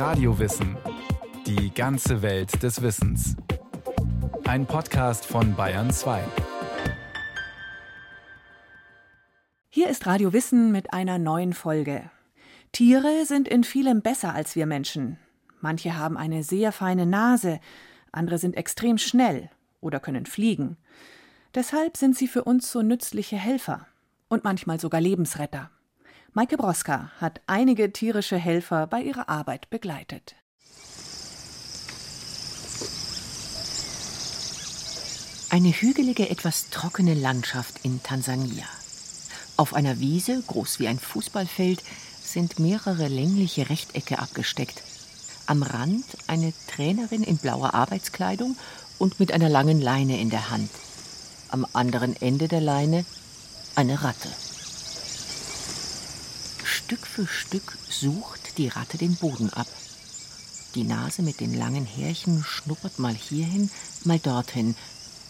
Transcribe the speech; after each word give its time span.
Radiowissen. 0.00 0.78
Die 1.46 1.74
ganze 1.74 2.22
Welt 2.22 2.62
des 2.62 2.80
Wissens. 2.80 3.36
Ein 4.44 4.64
Podcast 4.64 5.26
von 5.26 5.54
Bayern 5.54 5.90
2. 5.90 6.24
Hier 9.68 9.90
ist 9.90 10.06
Radio 10.06 10.32
Wissen 10.32 10.72
mit 10.72 10.94
einer 10.94 11.18
neuen 11.18 11.52
Folge. 11.52 12.10
Tiere 12.72 13.26
sind 13.26 13.46
in 13.46 13.62
vielem 13.62 14.00
besser 14.00 14.34
als 14.34 14.56
wir 14.56 14.64
Menschen. 14.64 15.18
Manche 15.60 15.98
haben 15.98 16.16
eine 16.16 16.44
sehr 16.44 16.72
feine 16.72 17.04
Nase, 17.04 17.60
andere 18.10 18.38
sind 18.38 18.56
extrem 18.56 18.96
schnell 18.96 19.50
oder 19.82 20.00
können 20.00 20.24
fliegen. 20.24 20.78
Deshalb 21.54 21.98
sind 21.98 22.16
sie 22.16 22.26
für 22.26 22.44
uns 22.44 22.72
so 22.72 22.80
nützliche 22.80 23.36
Helfer 23.36 23.86
und 24.30 24.44
manchmal 24.44 24.80
sogar 24.80 25.02
Lebensretter. 25.02 25.70
Maike 26.32 26.56
Broska 26.56 27.10
hat 27.20 27.40
einige 27.48 27.92
tierische 27.92 28.36
Helfer 28.36 28.86
bei 28.86 29.02
ihrer 29.02 29.28
Arbeit 29.28 29.68
begleitet. 29.68 30.36
Eine 35.50 35.70
hügelige, 35.70 36.30
etwas 36.30 36.70
trockene 36.70 37.14
Landschaft 37.14 37.80
in 37.82 38.00
Tansania. 38.04 38.66
Auf 39.56 39.74
einer 39.74 39.98
Wiese, 39.98 40.40
groß 40.46 40.78
wie 40.78 40.86
ein 40.86 41.00
Fußballfeld, 41.00 41.82
sind 42.22 42.60
mehrere 42.60 43.08
längliche 43.08 43.68
Rechtecke 43.68 44.20
abgesteckt. 44.20 44.84
Am 45.46 45.64
Rand 45.64 46.04
eine 46.28 46.52
Trainerin 46.68 47.24
in 47.24 47.38
blauer 47.38 47.74
Arbeitskleidung 47.74 48.56
und 49.00 49.18
mit 49.18 49.32
einer 49.32 49.48
langen 49.48 49.80
Leine 49.80 50.20
in 50.20 50.30
der 50.30 50.50
Hand. 50.50 50.70
Am 51.48 51.66
anderen 51.72 52.14
Ende 52.22 52.46
der 52.46 52.60
Leine 52.60 53.04
eine 53.74 54.04
Ratte. 54.04 54.28
Stück 56.90 57.06
für 57.06 57.26
Stück 57.28 57.78
sucht 57.88 58.58
die 58.58 58.66
Ratte 58.66 58.98
den 58.98 59.14
Boden 59.14 59.48
ab. 59.50 59.68
Die 60.74 60.82
Nase 60.82 61.22
mit 61.22 61.38
den 61.38 61.56
langen 61.56 61.86
Härchen 61.86 62.42
schnuppert 62.42 62.98
mal 62.98 63.14
hierhin, 63.14 63.70
mal 64.02 64.18
dorthin. 64.18 64.74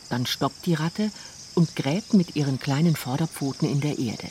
Dann 0.09 0.25
stoppt 0.25 0.65
die 0.65 0.73
Ratte 0.73 1.11
und 1.55 1.77
gräbt 1.77 2.15
mit 2.15 2.35
ihren 2.35 2.59
kleinen 2.59 2.97
Vorderpfoten 2.97 3.69
in 3.69 3.83
der 3.83 3.99
Erde. 3.99 4.31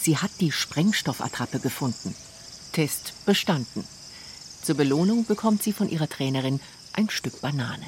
Sie 0.00 0.16
hat 0.16 0.30
die 0.40 0.50
Sprengstoffattrappe 0.50 1.60
gefunden. 1.60 2.14
Test 2.72 3.12
bestanden. 3.26 3.84
Zur 4.62 4.76
Belohnung 4.76 5.26
bekommt 5.26 5.62
sie 5.62 5.74
von 5.74 5.90
ihrer 5.90 6.08
Trainerin 6.08 6.58
ein 6.94 7.10
Stück 7.10 7.42
Banane 7.42 7.86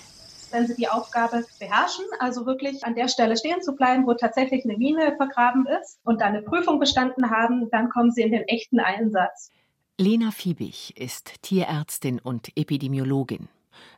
wenn 0.54 0.66
sie 0.66 0.74
die 0.76 0.88
Aufgabe 0.88 1.44
beherrschen, 1.58 2.04
also 2.20 2.46
wirklich 2.46 2.84
an 2.84 2.94
der 2.94 3.08
Stelle 3.08 3.36
stehen 3.36 3.60
zu 3.60 3.74
bleiben, 3.74 4.06
wo 4.06 4.14
tatsächlich 4.14 4.64
eine 4.64 4.78
Mine 4.78 5.14
vergraben 5.16 5.66
ist 5.66 5.98
und 6.04 6.20
dann 6.20 6.28
eine 6.28 6.42
Prüfung 6.42 6.78
bestanden 6.78 7.30
haben, 7.30 7.68
dann 7.70 7.90
kommen 7.90 8.12
sie 8.12 8.22
in 8.22 8.32
den 8.32 8.44
echten 8.44 8.78
Einsatz. 8.78 9.50
Lena 9.98 10.30
Fiebig 10.30 10.96
ist 10.96 11.42
Tierärztin 11.42 12.20
und 12.20 12.56
Epidemiologin. 12.56 13.48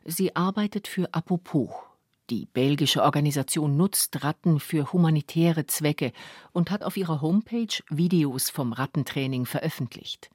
Sie 0.03 0.35
arbeitet 0.35 0.87
für 0.87 1.13
Apropos. 1.13 1.69
Die 2.29 2.45
belgische 2.45 3.03
Organisation 3.03 3.77
nutzt 3.77 4.23
Ratten 4.23 4.59
für 4.59 4.91
humanitäre 4.91 5.65
Zwecke 5.65 6.11
und 6.51 6.71
hat 6.71 6.83
auf 6.83 6.97
ihrer 6.97 7.21
Homepage 7.21 7.81
Videos 7.89 8.49
vom 8.49 8.73
Rattentraining 8.73 9.45
veröffentlicht. 9.45 10.29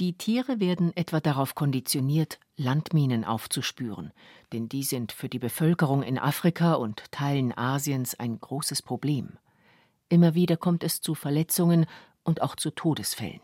Die 0.00 0.12
Tiere 0.12 0.60
werden 0.60 0.96
etwa 0.96 1.18
darauf 1.18 1.56
konditioniert, 1.56 2.38
Landminen 2.56 3.24
aufzuspüren, 3.24 4.12
denn 4.52 4.68
die 4.68 4.84
sind 4.84 5.10
für 5.10 5.28
die 5.28 5.40
Bevölkerung 5.40 6.04
in 6.04 6.18
Afrika 6.20 6.74
und 6.74 7.02
Teilen 7.10 7.56
Asiens 7.56 8.14
ein 8.14 8.40
großes 8.40 8.82
Problem. 8.82 9.38
Immer 10.08 10.34
wieder 10.34 10.56
kommt 10.56 10.84
es 10.84 11.00
zu 11.00 11.16
Verletzungen 11.16 11.86
und 12.22 12.42
auch 12.42 12.54
zu 12.54 12.70
Todesfällen. 12.70 13.40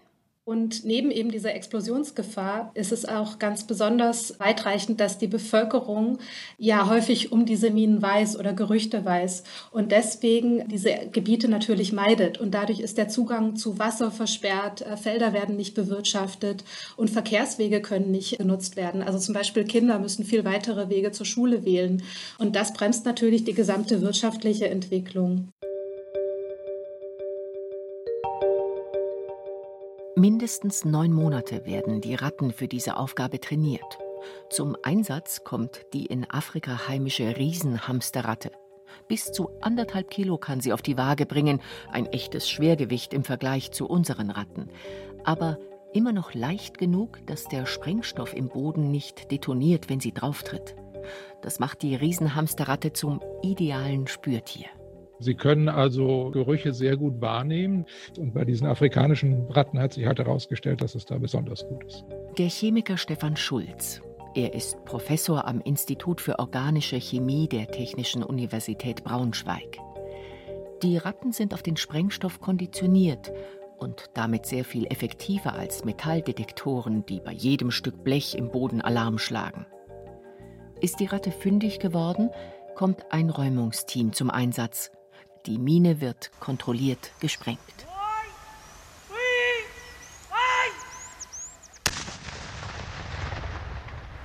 Und 0.46 0.84
neben 0.84 1.10
eben 1.10 1.30
dieser 1.30 1.54
Explosionsgefahr 1.54 2.70
ist 2.74 2.92
es 2.92 3.06
auch 3.06 3.38
ganz 3.38 3.66
besonders 3.66 4.38
weitreichend, 4.40 5.00
dass 5.00 5.16
die 5.16 5.26
Bevölkerung 5.26 6.18
ja 6.58 6.86
häufig 6.90 7.32
um 7.32 7.46
diese 7.46 7.70
Minen 7.70 8.02
weiß 8.02 8.38
oder 8.38 8.52
Gerüchte 8.52 9.06
weiß 9.06 9.42
und 9.70 9.90
deswegen 9.90 10.68
diese 10.68 11.08
Gebiete 11.10 11.48
natürlich 11.48 11.94
meidet. 11.94 12.38
Und 12.38 12.52
dadurch 12.52 12.80
ist 12.80 12.98
der 12.98 13.08
Zugang 13.08 13.56
zu 13.56 13.78
Wasser 13.78 14.10
versperrt, 14.10 14.82
äh, 14.82 14.98
Felder 14.98 15.32
werden 15.32 15.56
nicht 15.56 15.74
bewirtschaftet 15.74 16.62
und 16.98 17.08
Verkehrswege 17.08 17.80
können 17.80 18.10
nicht 18.10 18.36
genutzt 18.36 18.76
werden. 18.76 19.00
Also 19.00 19.18
zum 19.18 19.32
Beispiel 19.32 19.64
Kinder 19.64 19.98
müssen 19.98 20.26
viel 20.26 20.44
weitere 20.44 20.90
Wege 20.90 21.10
zur 21.10 21.24
Schule 21.24 21.64
wählen. 21.64 22.02
Und 22.36 22.54
das 22.54 22.74
bremst 22.74 23.06
natürlich 23.06 23.44
die 23.44 23.54
gesamte 23.54 24.02
wirtschaftliche 24.02 24.68
Entwicklung. 24.68 25.48
Mindestens 30.16 30.84
neun 30.84 31.12
Monate 31.12 31.66
werden 31.66 32.00
die 32.00 32.14
Ratten 32.14 32.52
für 32.52 32.68
diese 32.68 32.98
Aufgabe 32.98 33.40
trainiert. 33.40 33.98
Zum 34.48 34.76
Einsatz 34.84 35.42
kommt 35.42 35.86
die 35.92 36.06
in 36.06 36.30
Afrika 36.30 36.86
heimische 36.86 37.36
Riesenhamsterratte. 37.36 38.52
Bis 39.08 39.32
zu 39.32 39.50
anderthalb 39.60 40.10
Kilo 40.10 40.38
kann 40.38 40.60
sie 40.60 40.72
auf 40.72 40.82
die 40.82 40.96
Waage 40.96 41.26
bringen, 41.26 41.60
ein 41.90 42.06
echtes 42.06 42.48
Schwergewicht 42.48 43.12
im 43.12 43.24
Vergleich 43.24 43.72
zu 43.72 43.88
unseren 43.88 44.30
Ratten. 44.30 44.70
Aber 45.24 45.58
immer 45.92 46.12
noch 46.12 46.32
leicht 46.32 46.78
genug, 46.78 47.18
dass 47.26 47.48
der 47.48 47.66
Sprengstoff 47.66 48.34
im 48.34 48.48
Boden 48.48 48.92
nicht 48.92 49.32
detoniert, 49.32 49.90
wenn 49.90 49.98
sie 49.98 50.12
drauftritt. 50.12 50.76
Das 51.42 51.58
macht 51.58 51.82
die 51.82 51.96
Riesenhamsterratte 51.96 52.92
zum 52.92 53.20
idealen 53.42 54.06
Spürtier. 54.06 54.68
Sie 55.18 55.34
können 55.34 55.68
also 55.68 56.30
Gerüche 56.30 56.72
sehr 56.72 56.96
gut 56.96 57.20
wahrnehmen. 57.20 57.86
Und 58.18 58.34
bei 58.34 58.44
diesen 58.44 58.66
afrikanischen 58.66 59.46
Ratten 59.50 59.78
hat 59.78 59.92
sich 59.92 60.06
halt 60.06 60.18
herausgestellt, 60.18 60.82
dass 60.82 60.94
es 60.94 61.04
da 61.04 61.18
besonders 61.18 61.66
gut 61.66 61.84
ist. 61.84 62.04
Der 62.38 62.48
Chemiker 62.48 62.96
Stefan 62.96 63.36
Schulz. 63.36 64.02
Er 64.34 64.52
ist 64.52 64.84
Professor 64.84 65.46
am 65.46 65.60
Institut 65.60 66.20
für 66.20 66.40
organische 66.40 66.96
Chemie 66.96 67.48
der 67.48 67.68
Technischen 67.68 68.24
Universität 68.24 69.04
Braunschweig. 69.04 69.78
Die 70.82 70.96
Ratten 70.96 71.30
sind 71.30 71.54
auf 71.54 71.62
den 71.62 71.76
Sprengstoff 71.76 72.40
konditioniert 72.40 73.32
und 73.78 74.10
damit 74.14 74.46
sehr 74.46 74.64
viel 74.64 74.86
effektiver 74.86 75.52
als 75.52 75.84
Metalldetektoren, 75.84 77.06
die 77.06 77.20
bei 77.20 77.32
jedem 77.32 77.70
Stück 77.70 78.02
Blech 78.02 78.34
im 78.34 78.50
Boden 78.50 78.80
Alarm 78.80 79.18
schlagen. 79.18 79.66
Ist 80.80 80.98
die 80.98 81.06
Ratte 81.06 81.30
fündig 81.30 81.78
geworden, 81.78 82.30
kommt 82.74 83.12
ein 83.12 83.30
Räumungsteam 83.30 84.12
zum 84.12 84.30
Einsatz 84.30 84.90
die 85.46 85.58
Mine 85.58 86.00
wird 86.00 86.30
kontrolliert 86.40 87.12
gesprengt. 87.20 87.60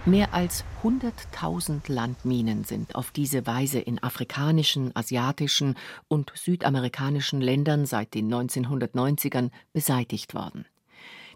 Mehr 0.06 0.34
als 0.34 0.64
100.000 0.82 1.92
Landminen 1.92 2.64
sind 2.64 2.96
auf 2.96 3.12
diese 3.12 3.46
Weise 3.46 3.80
in 3.80 4.02
afrikanischen, 4.02 4.96
asiatischen 4.96 5.76
und 6.08 6.32
südamerikanischen 6.36 7.42
Ländern 7.42 7.86
seit 7.86 8.14
den 8.14 8.34
1990ern 8.34 9.52
beseitigt 9.74 10.34
worden. 10.34 10.66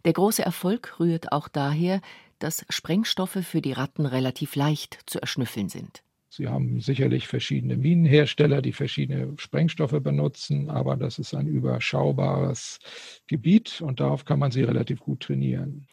Der 0.05 0.13
große 0.13 0.43
Erfolg 0.43 0.99
rührt 0.99 1.31
auch 1.31 1.49
daher, 1.49 2.01
dass 2.39 2.65
Sprengstoffe 2.69 3.39
für 3.43 3.61
die 3.61 3.73
Ratten 3.73 4.05
relativ 4.05 4.55
leicht 4.55 4.99
zu 5.05 5.19
erschnüffeln 5.19 5.69
sind. 5.69 6.01
Sie 6.35 6.47
haben 6.47 6.79
sicherlich 6.79 7.27
verschiedene 7.27 7.77
Minenhersteller, 7.77 8.63
die 8.63 8.73
verschiedene 8.73 9.35
Sprengstoffe 9.37 10.01
benutzen, 10.01 10.67
aber 10.67 10.97
das 10.97 11.19
ist 11.19 11.35
ein 11.35 11.45
überschaubares 11.45 12.79
Gebiet 13.27 13.81
und 13.81 13.99
darauf 13.99 14.25
kann 14.25 14.39
man 14.39 14.49
sie 14.49 14.63
relativ 14.63 14.99
gut 14.99 15.19
trainieren. 15.19 15.85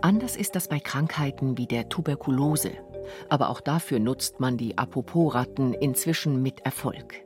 Anders 0.00 0.36
ist 0.36 0.56
das 0.56 0.68
bei 0.68 0.80
Krankheiten 0.80 1.58
wie 1.58 1.66
der 1.66 1.90
Tuberkulose. 1.90 2.70
Aber 3.28 3.50
auch 3.50 3.60
dafür 3.60 3.98
nutzt 3.98 4.40
man 4.40 4.56
die 4.56 4.78
Apopo-Ratten 4.78 5.74
inzwischen 5.74 6.40
mit 6.40 6.60
Erfolg. 6.60 7.16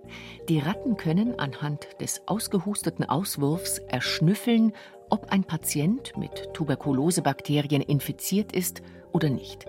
Die 0.49 0.59
Ratten 0.59 0.97
können 0.97 1.39
anhand 1.39 1.87
des 2.01 2.23
ausgehusteten 2.27 3.05
Auswurfs 3.05 3.79
erschnüffeln, 3.79 4.73
ob 5.09 5.31
ein 5.31 5.45
Patient 5.45 6.15
mit 6.17 6.53
Tuberkulosebakterien 6.53 7.83
infiziert 7.83 8.51
ist 8.51 8.83
oder 9.13 9.31
nicht. 9.31 9.67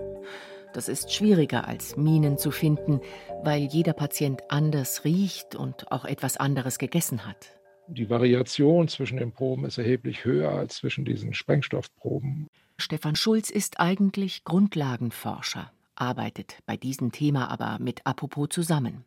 Das 0.73 0.89
ist 0.89 1.13
schwieriger 1.13 1.67
als 1.67 1.97
Minen 1.97 2.37
zu 2.37 2.51
finden, 2.51 3.01
weil 3.43 3.63
jeder 3.63 3.93
Patient 3.93 4.41
anders 4.49 5.03
riecht 5.05 5.55
und 5.55 5.91
auch 5.91 6.05
etwas 6.05 6.37
anderes 6.37 6.77
gegessen 6.77 7.25
hat. 7.25 7.57
Die 7.87 8.09
Variation 8.09 8.87
zwischen 8.89 9.17
den 9.17 9.31
Proben 9.31 9.65
ist 9.65 9.77
erheblich 9.77 10.25
höher 10.25 10.51
als 10.51 10.75
zwischen 10.75 11.05
diesen 11.05 11.33
Sprengstoffproben. 11.33 12.47
Stefan 12.77 13.15
Schulz 13.15 13.49
ist 13.49 13.79
eigentlich 13.79 14.43
Grundlagenforscher, 14.43 15.71
arbeitet 15.95 16.59
bei 16.65 16.75
diesem 16.75 17.11
Thema 17.11 17.49
aber 17.49 17.79
mit 17.79 18.05
Apropos 18.05 18.49
zusammen. 18.49 19.05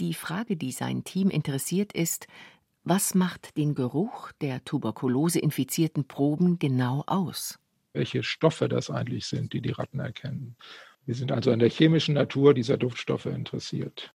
Die 0.00 0.14
Frage, 0.14 0.56
die 0.56 0.72
sein 0.72 1.04
Team 1.04 1.30
interessiert, 1.30 1.92
ist, 1.92 2.26
was 2.82 3.14
macht 3.14 3.56
den 3.56 3.74
Geruch 3.74 4.32
der 4.40 4.64
Tuberkulose-infizierten 4.64 6.06
Proben 6.06 6.58
genau 6.58 7.02
aus? 7.06 7.58
Welche 7.96 8.22
Stoffe 8.22 8.68
das 8.68 8.90
eigentlich 8.90 9.26
sind, 9.26 9.52
die 9.52 9.60
die 9.60 9.72
Ratten 9.72 9.98
erkennen. 9.98 10.56
Wir 11.04 11.14
sind 11.14 11.32
also 11.32 11.50
an 11.50 11.58
der 11.58 11.70
chemischen 11.70 12.14
Natur 12.14 12.54
dieser 12.54 12.76
Duftstoffe 12.76 13.26
interessiert. 13.26 14.12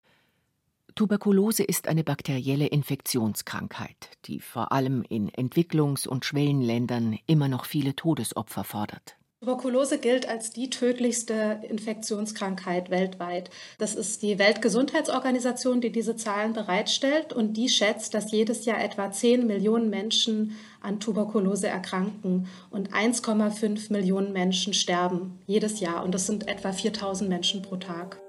Tuberkulose 0.96 1.64
ist 1.64 1.88
eine 1.88 2.04
bakterielle 2.04 2.66
Infektionskrankheit, 2.66 4.18
die 4.26 4.40
vor 4.40 4.72
allem 4.72 5.04
in 5.08 5.30
Entwicklungs- 5.30 6.08
und 6.08 6.26
Schwellenländern 6.26 7.20
immer 7.28 7.48
noch 7.48 7.66
viele 7.66 7.96
Todesopfer 7.96 8.64
fordert. 8.64 9.16
Tuberkulose 9.48 10.00
gilt 10.00 10.28
als 10.28 10.52
die 10.52 10.70
tödlichste 10.70 11.62
Infektionskrankheit 11.70 12.90
weltweit. 12.90 13.50
Das 13.78 13.96
ist 13.96 14.22
die 14.22 14.40
Weltgesundheitsorganisation, 14.40 15.80
die 15.80 15.90
diese 15.90 16.18
Zahlen 16.18 16.52
bereitstellt 16.52 17.32
und 17.32 17.54
die 17.54 17.70
schätzt, 17.70 18.14
dass 18.14 18.34
jedes 18.34 18.66
Jahr 18.66 18.84
etwa 18.84 19.10
10 19.10 19.48
Millionen 19.48 19.90
Menschen 19.90 20.58
an 20.82 21.00
Tuberkulose 21.00 21.70
erkranken 21.70 22.50
und 22.72 22.92
1,5 22.92 23.94
Millionen 23.94 24.34
Menschen 24.34 24.74
sterben 24.74 25.40
jedes 25.48 25.80
Jahr 25.80 26.04
und 26.04 26.14
das 26.14 26.28
sind 26.28 26.50
etwa 26.50 26.74
4000 26.74 27.30
Menschen 27.30 27.62
pro 27.62 27.78
Tag. 27.78 28.20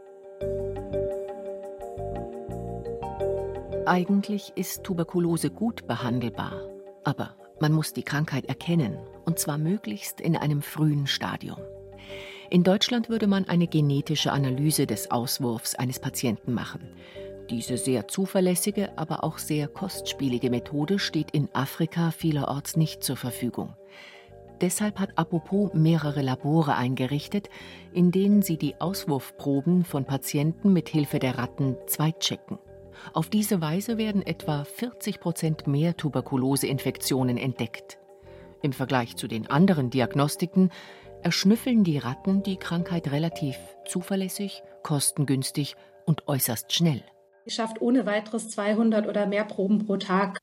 Eigentlich 3.87 4.53
ist 4.55 4.85
Tuberkulose 4.85 5.51
gut 5.51 5.85
behandelbar, 5.89 6.63
aber 7.03 7.35
man 7.61 7.73
muss 7.73 7.93
die 7.93 8.03
Krankheit 8.03 8.47
erkennen 8.47 8.99
und 9.25 9.39
zwar 9.39 9.59
möglichst 9.59 10.21
in 10.21 10.37
einem 10.37 10.63
frühen 10.63 11.07
Stadium. 11.07 11.59
In 12.51 12.65
Deutschland 12.65 13.09
würde 13.09 13.27
man 13.27 13.47
eine 13.47 13.67
genetische 13.67 14.33
Analyse 14.33 14.87
des 14.87 15.11
Auswurfs 15.11 15.75
eines 15.75 15.99
Patienten 15.99 16.55
machen. 16.55 16.89
Diese 17.51 17.77
sehr 17.77 18.09
zuverlässige, 18.09 18.97
aber 18.97 19.25
auch 19.25 19.39
sehr 19.39 19.69
kostspielige 19.69 20.51
Methode 20.51 20.99
steht 20.99 21.31
in 21.33 21.49
Afrika 21.55 22.11
vielerorts 22.11 22.77
nicht 22.77 23.03
zur 23.03 23.17
Verfügung. 23.17 23.75
Deshalb 24.61 24.99
hat 24.99 25.17
Apropos 25.17 25.73
mehrere 25.73 26.21
Labore 26.21 26.75
eingerichtet, 26.75 27.49
in 27.93 28.11
denen 28.11 28.43
sie 28.43 28.57
die 28.57 28.81
Auswurfproben 28.81 29.85
von 29.85 30.05
Patienten 30.05 30.73
mit 30.73 30.89
Hilfe 30.89 31.19
der 31.19 31.39
Ratten 31.39 31.77
zweitchecken. 31.87 32.59
Auf 33.13 33.31
diese 33.31 33.61
Weise 33.61 33.99
werden 33.99 34.27
etwa 34.27 34.65
40 34.65 35.21
Prozent 35.21 35.67
mehr 35.67 35.97
Tuberkuloseinfektionen 35.97 37.37
entdeckt. 37.37 37.99
Im 38.63 38.73
Vergleich 38.73 39.17
zu 39.17 39.29
den 39.29 39.49
anderen 39.49 39.91
Diagnostiken 39.91 40.71
erschnüffeln 41.23 41.85
die 41.85 41.99
Ratten 41.99 42.43
die 42.43 42.57
Krankheit 42.57 43.11
relativ 43.11 43.57
zuverlässig, 43.87 44.63
kostengünstig 44.83 45.77
und 46.07 46.29
äußerst 46.29 46.73
schnell. 46.73 47.03
Sie 47.45 47.55
schafft 47.55 47.81
ohne 47.81 48.07
weiteres 48.07 48.51
200 48.51 49.07
oder 49.07 49.27
mehr 49.27 49.45
Proben 49.45 49.87
pro 49.87 49.97
Tag. 49.97 50.39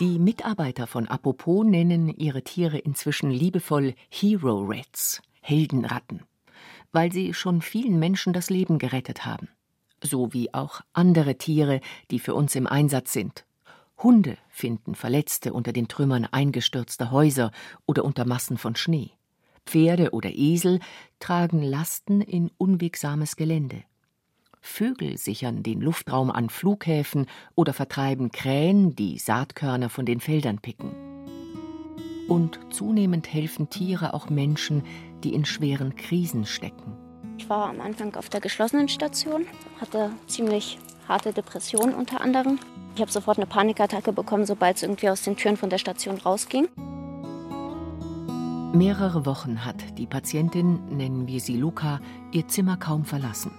Die 0.00 0.18
Mitarbeiter 0.20 0.86
von 0.86 1.08
Apropos 1.08 1.64
nennen 1.64 2.08
ihre 2.08 2.42
Tiere 2.42 2.78
inzwischen 2.78 3.30
liebevoll 3.30 3.94
Hero 4.10 4.64
Rats, 4.64 5.20
Heldenratten, 5.40 6.22
weil 6.92 7.12
sie 7.12 7.34
schon 7.34 7.62
vielen 7.62 7.98
Menschen 7.98 8.32
das 8.32 8.50
Leben 8.50 8.78
gerettet 8.78 9.24
haben 9.24 9.48
so 10.02 10.32
wie 10.32 10.52
auch 10.54 10.80
andere 10.92 11.36
Tiere, 11.36 11.80
die 12.10 12.18
für 12.18 12.34
uns 12.34 12.54
im 12.54 12.66
Einsatz 12.66 13.12
sind. 13.12 13.44
Hunde 13.98 14.38
finden 14.48 14.94
Verletzte 14.94 15.52
unter 15.52 15.72
den 15.72 15.88
Trümmern 15.88 16.24
eingestürzter 16.24 17.10
Häuser 17.10 17.50
oder 17.86 18.04
unter 18.04 18.24
Massen 18.24 18.58
von 18.58 18.76
Schnee. 18.76 19.10
Pferde 19.66 20.12
oder 20.12 20.30
Esel 20.32 20.80
tragen 21.18 21.62
Lasten 21.62 22.20
in 22.20 22.50
unwegsames 22.58 23.36
Gelände. 23.36 23.82
Vögel 24.60 25.18
sichern 25.18 25.62
den 25.62 25.80
Luftraum 25.80 26.30
an 26.30 26.48
Flughäfen 26.48 27.26
oder 27.54 27.72
vertreiben 27.72 28.30
Krähen, 28.30 28.94
die 28.94 29.18
Saatkörner 29.18 29.88
von 29.88 30.06
den 30.06 30.20
Feldern 30.20 30.58
picken. 30.58 30.92
Und 32.28 32.60
zunehmend 32.70 33.32
helfen 33.32 33.70
Tiere 33.70 34.14
auch 34.14 34.30
Menschen, 34.30 34.82
die 35.24 35.34
in 35.34 35.44
schweren 35.44 35.96
Krisen 35.96 36.44
stecken. 36.44 36.92
Ich 37.38 37.48
war 37.48 37.70
am 37.70 37.80
Anfang 37.80 38.14
auf 38.16 38.28
der 38.28 38.40
geschlossenen 38.40 38.88
Station, 38.88 39.46
hatte 39.80 40.10
ziemlich 40.26 40.78
harte 41.08 41.32
Depressionen 41.32 41.94
unter 41.94 42.20
anderem. 42.20 42.58
Ich 42.94 43.00
habe 43.00 43.10
sofort 43.10 43.38
eine 43.38 43.46
Panikattacke 43.46 44.12
bekommen, 44.12 44.44
sobald 44.44 44.76
es 44.76 44.82
irgendwie 44.82 45.08
aus 45.08 45.22
den 45.22 45.36
Türen 45.36 45.56
von 45.56 45.70
der 45.70 45.78
Station 45.78 46.18
rausging. 46.18 46.68
Mehrere 48.74 49.24
Wochen 49.24 49.64
hat 49.64 49.98
die 49.98 50.06
Patientin, 50.06 50.80
nennen 50.94 51.26
wir 51.26 51.40
sie 51.40 51.56
Luca, 51.56 52.00
ihr 52.32 52.46
Zimmer 52.48 52.76
kaum 52.76 53.04
verlassen. 53.04 53.52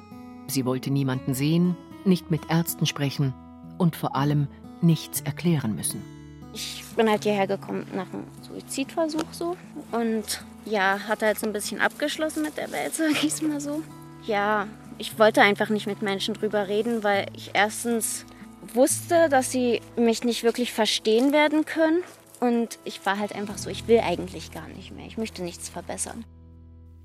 Sie 0.48 0.66
wollte 0.66 0.92
niemanden 0.92 1.34
sehen, 1.34 1.76
nicht 2.06 2.30
mit 2.30 2.42
Ärzten 2.50 2.86
sprechen 2.86 3.34
und 3.78 3.96
vor 3.96 4.16
allem 4.16 4.48
nichts 4.82 5.22
erklären 5.22 5.76
müssen. 5.76 6.19
Ich 6.54 6.84
bin 6.96 7.10
halt 7.10 7.24
hierher 7.24 7.48
gekommen 7.48 7.86
nach 7.94 8.12
einem 8.12 8.26
Suizidversuch 8.42 9.32
so 9.32 9.56
und 9.92 10.44
ja, 10.66 11.00
hat 11.08 11.22
halt 11.22 11.40
so 11.40 11.48
ein 11.48 11.54
bisschen 11.54 11.80
abgeschlossen 11.80 12.44
mit 12.44 12.58
der 12.58 12.72
Welt, 12.72 12.94
sag 12.96 13.24
ich 13.24 13.42
mal 13.42 13.60
so. 13.60 13.82
Ja, 14.26 14.68
ich 14.98 15.18
wollte 15.18 15.42
einfach 15.42 15.70
nicht 15.70 15.88
mit 15.88 16.02
Menschen 16.02 16.34
drüber 16.34 16.68
reden, 16.68 17.04
weil 17.04 17.28
ich 17.34 17.52
erstens 17.54 18.26
wusste, 18.74 19.30
dass 19.30 19.52
sie 19.52 19.82
mich 19.96 20.24
nicht 20.24 20.44
wirklich 20.44 20.74
verstehen 20.74 21.32
werden 21.32 21.66
können. 21.66 22.04
Und 22.40 22.80
ich 22.86 23.06
war 23.06 23.20
halt 23.20 23.34
einfach 23.34 23.58
so, 23.58 23.70
ich 23.70 23.88
will 23.88 24.00
eigentlich 24.00 24.52
gar 24.52 24.68
nicht 24.70 24.92
mehr. 24.92 25.06
Ich 25.06 25.18
möchte 25.18 25.44
nichts 25.44 25.70
verbessern. 25.70 26.26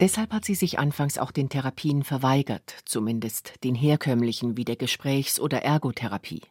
Deshalb 0.00 0.32
hat 0.32 0.44
sie 0.44 0.54
sich 0.54 0.78
anfangs 0.78 1.18
auch 1.18 1.30
den 1.30 1.48
Therapien 1.48 2.02
verweigert, 2.02 2.74
zumindest 2.84 3.54
den 3.62 3.74
herkömmlichen 3.74 4.56
wie 4.56 4.64
der 4.64 4.76
Gesprächs- 4.76 5.38
oder 5.38 5.62
Ergotherapie. 5.62 6.42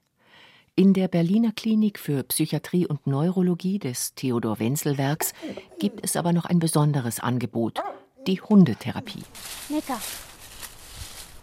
In 0.75 0.93
der 0.93 1.07
Berliner 1.07 1.51
Klinik 1.51 1.99
für 1.99 2.23
Psychiatrie 2.23 2.87
und 2.87 3.05
Neurologie 3.05 3.77
des 3.77 4.15
Theodor 4.15 4.57
Wenzel 4.57 4.97
Werks 4.97 5.33
gibt 5.77 6.03
es 6.03 6.15
aber 6.15 6.33
noch 6.33 6.45
ein 6.45 6.57
besonderes 6.57 7.19
Angebot, 7.19 7.79
die 8.25 8.41
Hundetherapie. 8.41 9.21
Mika, 9.69 9.99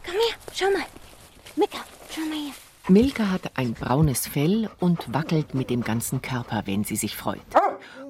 komm 0.05 0.15
her, 0.15 0.37
schau 0.53 0.67
mal. 0.73 0.85
Mika, 1.55 1.79
schau 2.11 2.23
mal 2.23 2.35
hier. 2.35 2.53
Milka 2.89 3.31
hat 3.31 3.57
ein 3.57 3.75
braunes 3.75 4.27
Fell 4.27 4.69
und 4.81 5.15
wackelt 5.15 5.55
mit 5.55 5.71
dem 5.71 5.83
ganzen 5.83 6.23
Körper, 6.23 6.63
wenn 6.65 6.83
sie 6.83 6.97
sich 6.97 7.17
freut. 7.17 7.39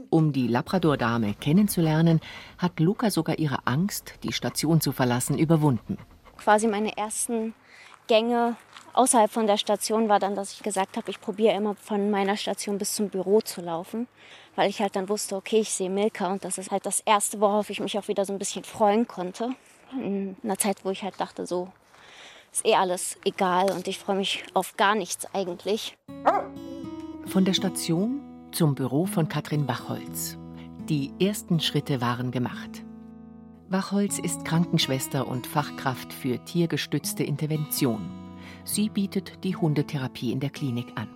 Um 0.09 0.33
die 0.33 0.49
Labrador-Dame 0.49 1.35
kennenzulernen, 1.35 2.21
hat 2.57 2.81
Luca 2.81 3.11
sogar 3.11 3.39
ihre 3.39 3.67
Angst, 3.67 4.15
die 4.23 4.33
Station 4.33 4.81
zu 4.81 4.93
verlassen, 4.93 5.37
überwunden. 5.37 5.99
Quasi 6.39 6.67
meine 6.67 6.97
ersten 6.97 7.53
Gänge 8.11 8.57
außerhalb 8.93 9.31
von 9.31 9.47
der 9.47 9.57
Station 9.57 10.09
war 10.09 10.19
dann, 10.19 10.35
dass 10.35 10.53
ich 10.53 10.65
gesagt 10.65 10.97
habe, 10.97 11.09
ich 11.11 11.21
probiere 11.21 11.55
immer 11.55 11.77
von 11.77 12.11
meiner 12.11 12.37
Station 12.37 12.77
bis 12.77 12.97
zum 12.97 13.09
Büro 13.09 13.41
zu 13.41 13.61
laufen, 13.61 14.09
weil 14.57 14.69
ich 14.69 14.81
halt 14.83 14.97
dann 14.97 15.09
wusste, 15.09 15.37
okay, 15.37 15.61
ich 15.61 15.71
sehe 15.71 15.89
Milka 15.89 16.27
und 16.33 16.45
das 16.45 16.59
ist 16.59 16.73
halt 16.73 16.87
das 16.87 16.99
Erste, 16.99 17.41
worauf 17.41 17.71
ich 17.71 17.79
mich 17.79 17.97
auch 17.97 18.09
wieder 18.09 18.25
so 18.25 18.33
ein 18.33 18.41
bisschen 18.41 18.65
freuen 18.65 19.07
konnte. 19.07 19.51
In 19.93 20.37
einer 20.43 20.59
Zeit, 20.59 20.85
wo 20.85 20.91
ich 20.91 21.05
halt 21.05 21.21
dachte, 21.21 21.47
so 21.47 21.69
ist 22.51 22.67
eh 22.67 22.75
alles 22.75 23.17
egal 23.25 23.71
und 23.71 23.87
ich 23.87 24.01
freue 24.01 24.17
mich 24.17 24.43
auf 24.55 24.77
gar 24.77 24.97
nichts 24.97 25.33
eigentlich. 25.33 25.97
Von 27.27 27.45
der 27.45 27.55
Station 27.55 28.21
zum 28.51 28.75
Büro 28.75 29.07
von 29.07 29.29
Katrin 29.29 29.67
Bachholz. 29.67 30.37
Die 30.89 31.13
ersten 31.21 31.61
Schritte 31.61 32.01
waren 32.01 32.33
gemacht. 32.33 32.83
Wachholz 33.73 34.19
ist 34.19 34.45
Krankenschwester 34.45 35.29
und 35.29 35.47
Fachkraft 35.47 36.13
für 36.13 36.45
tiergestützte 36.45 37.23
Intervention. 37.23 38.01
Sie 38.65 38.89
bietet 38.89 39.45
die 39.45 39.55
Hundetherapie 39.55 40.33
in 40.33 40.41
der 40.41 40.51
Klinik 40.51 40.89
an. 40.97 41.07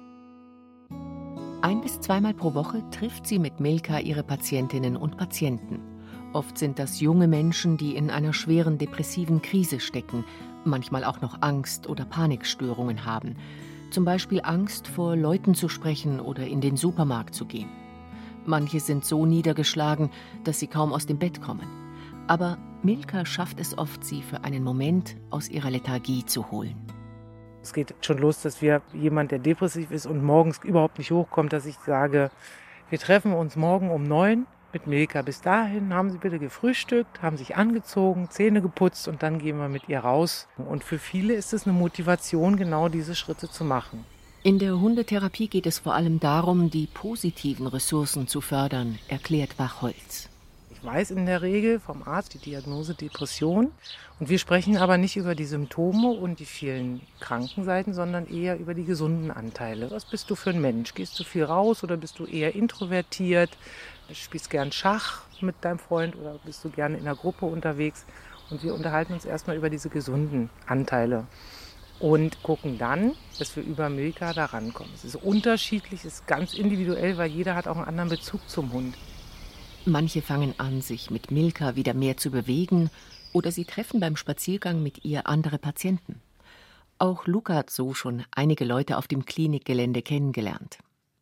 Ein 1.63 1.81
bis 1.81 2.01
zweimal 2.01 2.33
pro 2.33 2.55
Woche 2.55 2.89
trifft 2.93 3.27
sie 3.27 3.41
mit 3.41 3.59
Milka 3.59 3.99
ihre 3.99 4.23
Patientinnen 4.23 4.97
und 4.97 5.17
Patienten. 5.17 5.81
Oft 6.33 6.57
sind 6.57 6.79
das 6.79 7.01
junge 7.01 7.27
Menschen, 7.27 7.77
die 7.77 7.97
in 7.97 8.09
einer 8.09 8.33
schweren 8.33 8.79
depressiven 8.79 9.43
Krise 9.43 9.81
stecken, 9.81 10.25
manchmal 10.65 11.03
auch 11.03 11.21
noch 11.21 11.43
Angst 11.43 11.89
oder 11.89 12.05
Panikstörungen 12.05 13.05
haben. 13.05 13.35
Zum 13.91 14.05
Beispiel 14.05 14.41
Angst, 14.45 14.87
vor 14.87 15.17
Leuten 15.17 15.57
zu 15.57 15.69
sprechen 15.69 16.21
oder 16.21 16.47
in 16.47 16.61
den 16.61 16.77
Supermarkt 16.77 17.35
zu 17.35 17.47
gehen. 17.47 17.69
Manche 18.47 18.79
sind 18.79 19.05
so 19.05 19.27
niedergeschlagen, 19.27 20.11
dass 20.45 20.61
sie 20.61 20.69
kaum 20.69 20.93
aus 20.93 21.07
dem 21.07 21.19
Bett 21.19 21.43
kommen. 21.43 21.84
Aber 22.27 22.57
Milka 22.83 23.27
schafft 23.27 23.61
es 23.61 23.77
oft, 23.77 24.03
sie 24.03 24.23
für 24.23 24.45
einen 24.45 24.65
Moment 24.65 25.17
aus 25.31 25.49
ihrer 25.49 25.71
Lethargie 25.71 26.25
zu 26.25 26.51
holen. 26.51 26.75
Es 27.63 27.73
geht 27.75 27.95
schon 28.01 28.19
los, 28.19 28.41
dass 28.43 28.63
wir 28.63 28.83
jemand, 28.95 29.31
der 29.31 29.39
depressiv 29.39 29.91
ist 29.91 30.07
und 30.07 30.23
morgens 30.23 30.61
überhaupt 30.65 30.99
nicht 30.99 31.11
hochkommt, 31.11 31.53
dass 31.53 31.67
ich 31.67 31.77
sage, 31.77 32.31
wir 32.89 32.99
treffen 32.99 33.33
uns 33.33 33.57
morgen 33.57 33.91
um 33.91 34.05
neun 34.05 34.47
mit 34.73 34.87
Milka. 34.87 35.21
Bis 35.23 35.43
dahin 35.43 35.93
haben 35.93 36.11
Sie 36.11 36.19
bitte 36.19 36.39
gefrühstückt, 36.39 37.23
haben 37.23 37.37
sich 37.37 37.57
angezogen, 37.57 38.29
Zähne 38.31 38.63
geputzt 38.63 39.07
und 39.07 39.23
dann 39.23 39.39
gehen 39.39 39.59
wir 39.59 39.69
mit 39.69 39.89
ihr 39.89 40.01
raus. 40.01 40.49
Und 40.57 40.83
für 40.83 40.99
viele 40.99 41.35
ist 41.35 41.53
es 41.53 41.67
eine 41.67 41.77
Motivation, 41.77 42.57
genau 42.57 42.89
diese 42.89 43.15
Schritte 43.15 43.51
zu 43.51 43.65
machen. 43.65 44.05
In 44.43 44.59
der 44.59 44.79
Hundetherapie 44.79 45.49
geht 45.49 45.67
es 45.67 45.79
vor 45.79 45.95
allem 45.95 46.21
darum, 46.21 46.71
die 46.71 46.87
positiven 46.87 47.67
Ressourcen 47.67 48.29
zu 48.29 48.43
fördern, 48.43 48.99
erklärt 49.09 49.57
Bachholz 49.57 50.29
weiß 50.85 51.11
in 51.13 51.27
der 51.27 51.43
Regel 51.43 51.81
vom 51.81 52.03
Arzt 52.03 52.35
die 52.35 52.39
Diagnose 52.39 52.95
Depression. 52.95 53.73
Und 54.21 54.29
wir 54.29 54.39
sprechen 54.39 54.77
aber 54.77 54.99
nicht 54.99 55.17
über 55.17 55.35
die 55.35 55.45
Symptome 55.47 56.11
und 56.11 56.39
die 56.39 56.45
vielen 56.45 57.01
Krankenseiten, 57.21 57.95
sondern 57.95 58.27
eher 58.29 58.59
über 58.59 58.75
die 58.75 58.85
gesunden 58.85 59.31
Anteile. 59.31 59.91
Was 59.91 60.05
bist 60.05 60.31
du 60.31 60.35
für 60.35 60.51
ein 60.51 60.61
Mensch? 60.61 60.95
Gehst 60.95 61.19
du 61.19 61.25
viel 61.25 61.45
raus 61.45 61.83
oder 61.83 61.97
bist 61.97 62.19
du 62.19 62.27
eher 62.27 62.55
introvertiert? 62.55 63.51
Spielst 64.13 64.51
gern 64.51 64.71
Schach 64.73 65.23
mit 65.41 65.57
deinem 65.63 65.79
Freund 65.79 66.17
oder 66.17 66.39
bist 66.45 66.65
du 66.65 66.71
gerne 66.71 66.99
in 66.99 67.05
der 67.05 67.15
Gruppe 67.15 67.47
unterwegs? 67.47 68.05
Und 68.51 68.63
wir 68.63 68.75
unterhalten 68.75 69.15
uns 69.15 69.25
erstmal 69.25 69.57
über 69.57 69.71
diese 69.71 69.89
gesunden 69.89 70.51
Anteile. 70.67 71.27
und 72.01 72.43
gucken 72.43 72.79
dann, 72.79 73.13
dass 73.39 73.55
wir 73.57 73.63
über 73.63 73.89
Milka 73.89 74.33
da 74.33 74.47
rankommen. 74.47 74.93
Es 74.95 75.05
ist 75.05 75.17
unterschiedlich, 75.17 76.01
es 76.05 76.15
ist 76.21 76.27
ganz 76.27 76.55
individuell, 76.55 77.17
weil 77.17 77.31
jeder 77.31 77.55
hat 77.55 77.69
auch 77.69 77.77
einen 77.77 77.87
anderen 77.87 78.11
Bezug 78.11 78.49
zum 78.49 78.73
Hund. 78.73 78.95
Manche 79.87 80.23
fangen 80.23 80.55
an, 80.59 80.81
sich 80.81 81.11
mit 81.11 81.31
Milka 81.31 81.77
wieder 81.77 81.93
mehr 81.93 82.17
zu 82.17 82.31
bewegen 82.31 82.89
oder 83.35 83.51
sie 83.51 83.67
treffen 83.67 84.01
beim 84.01 84.17
Spaziergang 84.17 84.83
mit 84.83 85.05
ihr 85.05 85.27
andere 85.27 85.59
Patienten. 85.59 86.23
Auch 86.99 87.27
Luca 87.27 87.55
hat 87.55 87.69
so 87.69 87.93
schon 87.93 88.25
einige 88.31 88.65
Leute 88.65 88.97
auf 88.97 89.09
dem 89.09 89.27
Klinikgelände 89.27 90.01
kennengelernt. 90.01 90.79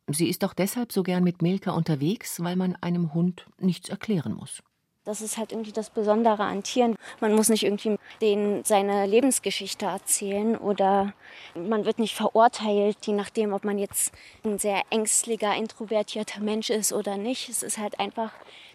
Sie 0.07 0.29
ist 0.29 0.45
auch 0.45 0.53
deshalb 0.53 0.93
so 0.93 1.03
gern 1.03 1.25
mit 1.25 1.41
Milka 1.41 1.71
unterwegs, 1.71 2.41
weil 2.41 2.55
man 2.55 2.77
einem 2.77 3.13
Hund 3.13 3.47
nichts 3.59 3.89
erklären 3.89 4.33
muss. 4.33 4.63
Das 5.05 5.21
ist 5.21 5.37
halt 5.37 5.51
irgendwie 5.51 5.73
das 5.73 5.89
Besondere 5.89 6.43
an 6.43 6.63
Tieren. 6.63 6.95
Man 7.19 7.35
muss 7.35 7.49
nicht 7.49 7.63
irgendwie 7.63 7.97
denen 8.21 8.63
seine 8.63 9.05
Lebensgeschichte 9.05 9.85
erzählen 9.85 10.57
oder 10.57 11.13
man 11.55 11.83
wird 11.85 11.99
nicht 11.99 12.15
verurteilt, 12.15 12.97
je 13.05 13.13
nachdem, 13.13 13.51
ob 13.51 13.65
man 13.65 13.77
jetzt 13.77 14.13
ein 14.45 14.59
sehr 14.59 14.81
ängstlicher, 14.91 15.55
introvertierter 15.55 16.39
Mensch 16.39 16.69
ist 16.69 16.93
oder 16.93 17.17
nicht. 17.17 17.49
Es 17.49 17.63
ist 17.63 17.77
halt 17.77 17.99
einfach, 17.99 18.31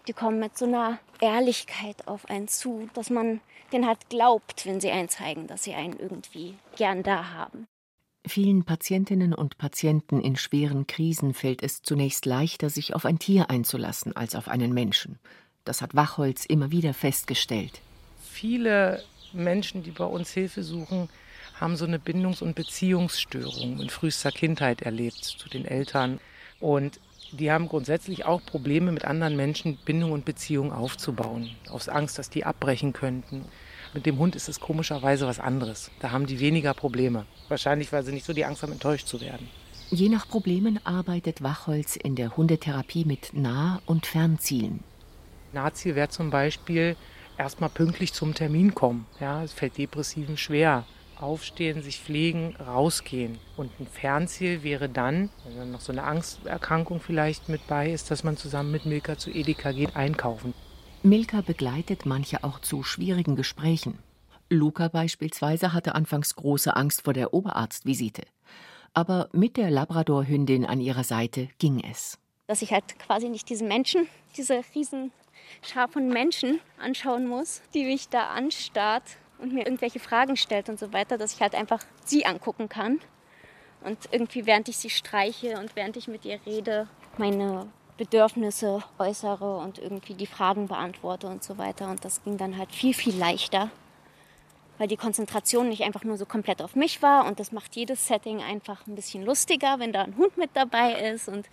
die 0.07 0.13
kommen 0.13 0.39
mit 0.39 0.55
so 0.57 0.65
einer 0.65 0.99
Ehrlichkeit 1.19 2.07
auf 2.07 2.29
einen 2.29 2.47
zu, 2.47 2.87
dass 2.93 3.09
man 3.09 3.41
den 3.71 3.87
halt 3.87 4.09
glaubt, 4.09 4.65
wenn 4.65 4.79
sie 4.79 4.91
einen 4.91 5.09
zeigen, 5.09 5.47
dass 5.47 5.63
sie 5.63 5.73
einen 5.73 5.97
irgendwie 5.99 6.55
gern 6.75 7.01
da 7.01 7.33
haben. 7.33 7.67
Vielen 8.27 8.65
Patientinnen 8.65 9.33
und 9.33 9.57
Patienten 9.57 10.21
in 10.21 10.35
schweren 10.35 10.85
Krisen 10.85 11.33
fällt 11.33 11.63
es 11.63 11.81
zunächst 11.81 12.25
leichter, 12.25 12.69
sich 12.69 12.93
auf 12.93 13.05
ein 13.05 13.17
Tier 13.17 13.49
einzulassen 13.49 14.15
als 14.15 14.35
auf 14.35 14.47
einen 14.47 14.73
Menschen. 14.73 15.17
Das 15.69 15.83
hat 15.83 15.93
Wachholz 15.93 16.45
immer 16.45 16.71
wieder 16.71 16.95
festgestellt. 16.95 17.81
Viele 18.19 19.03
Menschen, 19.33 19.83
die 19.83 19.91
bei 19.91 20.03
uns 20.03 20.31
Hilfe 20.31 20.63
suchen, 20.63 21.09
haben 21.59 21.75
so 21.75 21.85
eine 21.85 21.99
Bindungs- 21.99 22.41
und 22.41 22.55
Beziehungsstörung 22.55 23.79
in 23.79 23.91
frühester 23.91 24.31
Kindheit 24.31 24.81
erlebt 24.81 25.23
zu 25.23 25.47
den 25.47 25.65
Eltern. 25.65 26.19
Und 26.59 26.99
die 27.33 27.51
haben 27.51 27.67
grundsätzlich 27.67 28.25
auch 28.25 28.43
Probleme 28.43 28.91
mit 28.91 29.05
anderen 29.05 29.35
Menschen, 29.35 29.77
Bindung 29.85 30.11
und 30.11 30.25
Beziehung 30.25 30.73
aufzubauen. 30.73 31.51
Aus 31.69 31.87
Angst, 31.87 32.17
dass 32.17 32.31
die 32.31 32.45
abbrechen 32.45 32.91
könnten. 32.91 33.45
Mit 33.93 34.07
dem 34.07 34.17
Hund 34.17 34.35
ist 34.35 34.49
es 34.49 34.59
komischerweise 34.59 35.27
was 35.27 35.39
anderes. 35.39 35.91
Da 35.99 36.09
haben 36.09 36.25
die 36.25 36.39
weniger 36.39 36.73
Probleme. 36.73 37.27
Wahrscheinlich, 37.47 37.93
weil 37.93 38.03
sie 38.03 38.11
nicht 38.11 38.25
so 38.25 38.33
die 38.33 38.45
Angst 38.45 38.63
haben, 38.63 38.71
enttäuscht 38.71 39.05
zu 39.05 39.21
werden. 39.21 39.47
Je 39.91 40.09
nach 40.09 40.27
Problemen 40.27 40.83
arbeitet 40.83 41.43
Wachholz 41.43 41.95
in 41.95 42.15
der 42.15 42.35
Hundetherapie 42.37 43.05
mit 43.05 43.35
Nah- 43.35 43.83
und 43.85 44.07
Fernzielen. 44.07 44.83
Nahziel 45.53 45.95
wäre 45.95 46.09
zum 46.09 46.29
Beispiel 46.29 46.95
erstmal 47.37 47.69
pünktlich 47.69 48.13
zum 48.13 48.33
Termin 48.33 48.75
kommen. 48.75 49.07
Ja, 49.19 49.43
es 49.43 49.53
fällt 49.53 49.77
Depressiven 49.77 50.37
schwer. 50.37 50.85
Aufstehen, 51.19 51.81
sich 51.81 51.99
pflegen, 51.99 52.55
rausgehen. 52.55 53.39
Und 53.57 53.77
ein 53.79 53.87
Fernziel 53.87 54.63
wäre 54.63 54.87
dann, 54.87 55.29
wenn 55.45 55.57
dann 55.57 55.71
noch 55.71 55.81
so 55.81 55.91
eine 55.91 56.03
Angsterkrankung 56.03 57.01
vielleicht 57.01 57.49
mit 57.49 57.67
bei 57.67 57.91
ist, 57.91 58.09
dass 58.09 58.23
man 58.23 58.37
zusammen 58.37 58.71
mit 58.71 58.85
Milka 58.85 59.17
zu 59.17 59.29
Edeka 59.29 59.71
geht 59.71 59.95
einkaufen. 59.95 60.53
Milka 61.03 61.41
begleitet 61.41 62.05
manche 62.05 62.43
auch 62.43 62.59
zu 62.59 62.83
schwierigen 62.83 63.35
Gesprächen. 63.35 63.99
Luca 64.49 64.87
beispielsweise 64.87 65.73
hatte 65.73 65.95
anfangs 65.95 66.35
große 66.35 66.75
Angst 66.75 67.03
vor 67.03 67.13
der 67.13 67.33
Oberarztvisite. 67.33 68.23
Aber 68.93 69.29
mit 69.31 69.57
der 69.57 69.69
Labradorhündin 69.69 70.65
an 70.65 70.81
ihrer 70.81 71.03
Seite 71.03 71.49
ging 71.59 71.83
es. 71.83 72.17
Dass 72.47 72.61
ich 72.61 72.71
halt 72.71 72.97
quasi 72.97 73.29
nicht 73.29 73.47
diesen 73.49 73.67
Menschen, 73.67 74.07
diese 74.35 74.61
riesen 74.73 75.11
Schar 75.61 75.87
von 75.87 76.07
Menschen 76.07 76.59
anschauen 76.79 77.27
muss, 77.27 77.61
die 77.73 77.85
mich 77.85 78.09
da 78.09 78.27
anstarrt 78.29 79.03
und 79.39 79.53
mir 79.53 79.65
irgendwelche 79.65 79.99
Fragen 79.99 80.37
stellt 80.37 80.69
und 80.69 80.79
so 80.79 80.93
weiter, 80.93 81.17
dass 81.17 81.33
ich 81.33 81.41
halt 81.41 81.55
einfach 81.55 81.79
sie 82.03 82.25
angucken 82.25 82.69
kann. 82.69 82.99
Und 83.83 84.09
irgendwie, 84.11 84.45
während 84.45 84.67
ich 84.67 84.77
sie 84.77 84.89
streiche 84.89 85.57
und 85.57 85.75
während 85.75 85.95
ich 85.95 86.07
mit 86.07 86.25
ihr 86.25 86.39
rede, 86.45 86.87
meine 87.17 87.67
Bedürfnisse 87.97 88.83
äußere 88.97 89.57
und 89.57 89.79
irgendwie 89.79 90.13
die 90.13 90.25
Fragen 90.25 90.67
beantworte 90.67 91.27
und 91.27 91.43
so 91.43 91.57
weiter. 91.57 91.89
Und 91.89 92.03
das 92.03 92.23
ging 92.23 92.37
dann 92.37 92.57
halt 92.57 92.71
viel, 92.71 92.93
viel 92.93 93.17
leichter, 93.17 93.69
weil 94.79 94.87
die 94.87 94.97
Konzentration 94.97 95.69
nicht 95.69 95.83
einfach 95.83 96.03
nur 96.03 96.17
so 96.17 96.25
komplett 96.25 96.63
auf 96.63 96.75
mich 96.75 97.03
war. 97.03 97.27
Und 97.27 97.39
das 97.39 97.51
macht 97.51 97.75
jedes 97.75 98.07
Setting 98.07 98.41
einfach 98.41 98.87
ein 98.87 98.95
bisschen 98.95 99.23
lustiger, 99.23 99.77
wenn 99.77 99.93
da 99.93 100.01
ein 100.01 100.17
Hund 100.17 100.37
mit 100.37 100.49
dabei 100.55 100.93
ist 101.11 101.27
und, 101.27 101.45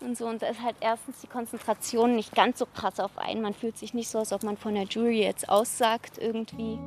und 0.00 0.18
so. 0.18 0.26
Und 0.26 0.42
da 0.42 0.48
ist 0.48 0.60
halt 0.60 0.76
erstens 0.80 1.20
die 1.22 1.28
Konzentration 1.28 2.14
nicht 2.16 2.34
ganz 2.34 2.58
so 2.58 2.66
krass 2.66 3.00
auf 3.00 3.16
einen. 3.16 3.40
Man 3.40 3.54
fühlt 3.54 3.78
sich 3.78 3.94
nicht 3.94 4.08
so, 4.08 4.18
als 4.18 4.32
ob 4.32 4.42
man 4.42 4.58
von 4.58 4.74
der 4.74 4.84
Jury 4.84 5.22
jetzt 5.22 5.48
aussagt 5.48 6.18
irgendwie. 6.18 6.78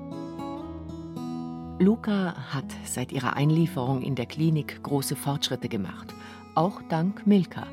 Luca 1.80 2.36
hat 2.54 2.66
seit 2.86 3.12
ihrer 3.12 3.36
Einlieferung 3.36 4.02
in 4.02 4.16
der 4.16 4.26
Klinik 4.26 4.82
große 4.84 5.16
Fortschritte 5.16 5.70
gemacht, 5.70 6.14
auch 6.56 6.82
dank 6.90 7.26
Milka. 7.26 7.68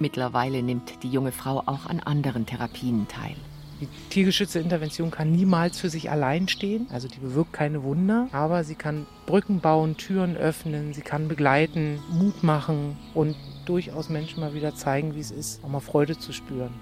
Mittlerweile 0.00 0.62
nimmt 0.62 1.02
die 1.02 1.10
junge 1.10 1.32
Frau 1.32 1.62
auch 1.66 1.86
an 1.86 2.00
anderen 2.00 2.46
Therapien 2.46 3.06
teil. 3.08 3.36
Die 3.80 3.86
tiergeschützte 4.10 4.58
Intervention 4.58 5.12
kann 5.12 5.30
niemals 5.30 5.78
für 5.78 5.88
sich 5.88 6.10
allein 6.10 6.48
stehen, 6.48 6.88
also 6.90 7.06
die 7.06 7.20
bewirkt 7.20 7.52
keine 7.52 7.84
Wunder, 7.84 8.28
aber 8.32 8.64
sie 8.64 8.74
kann 8.74 9.06
Brücken 9.26 9.60
bauen, 9.60 9.96
Türen 9.96 10.36
öffnen, 10.36 10.92
sie 10.92 11.02
kann 11.02 11.28
begleiten, 11.28 12.00
Mut 12.10 12.42
machen 12.42 12.96
und 13.14 13.36
durchaus 13.66 14.08
Menschen 14.08 14.40
mal 14.40 14.52
wieder 14.52 14.74
zeigen, 14.74 15.14
wie 15.14 15.20
es 15.20 15.30
ist, 15.30 15.62
auch 15.62 15.68
mal 15.68 15.80
Freude 15.80 16.18
zu 16.18 16.32
spüren. 16.32 16.72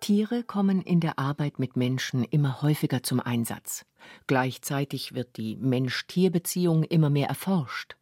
Tiere 0.00 0.44
kommen 0.44 0.82
in 0.82 1.00
der 1.00 1.18
Arbeit 1.18 1.58
mit 1.58 1.76
Menschen 1.76 2.22
immer 2.22 2.62
häufiger 2.62 3.02
zum 3.02 3.18
Einsatz. 3.18 3.84
Gleichzeitig 4.28 5.14
wird 5.14 5.36
die 5.36 5.56
Mensch-Tier-Beziehung 5.56 6.84
immer 6.84 7.10
mehr 7.10 7.28
erforscht. 7.28 7.96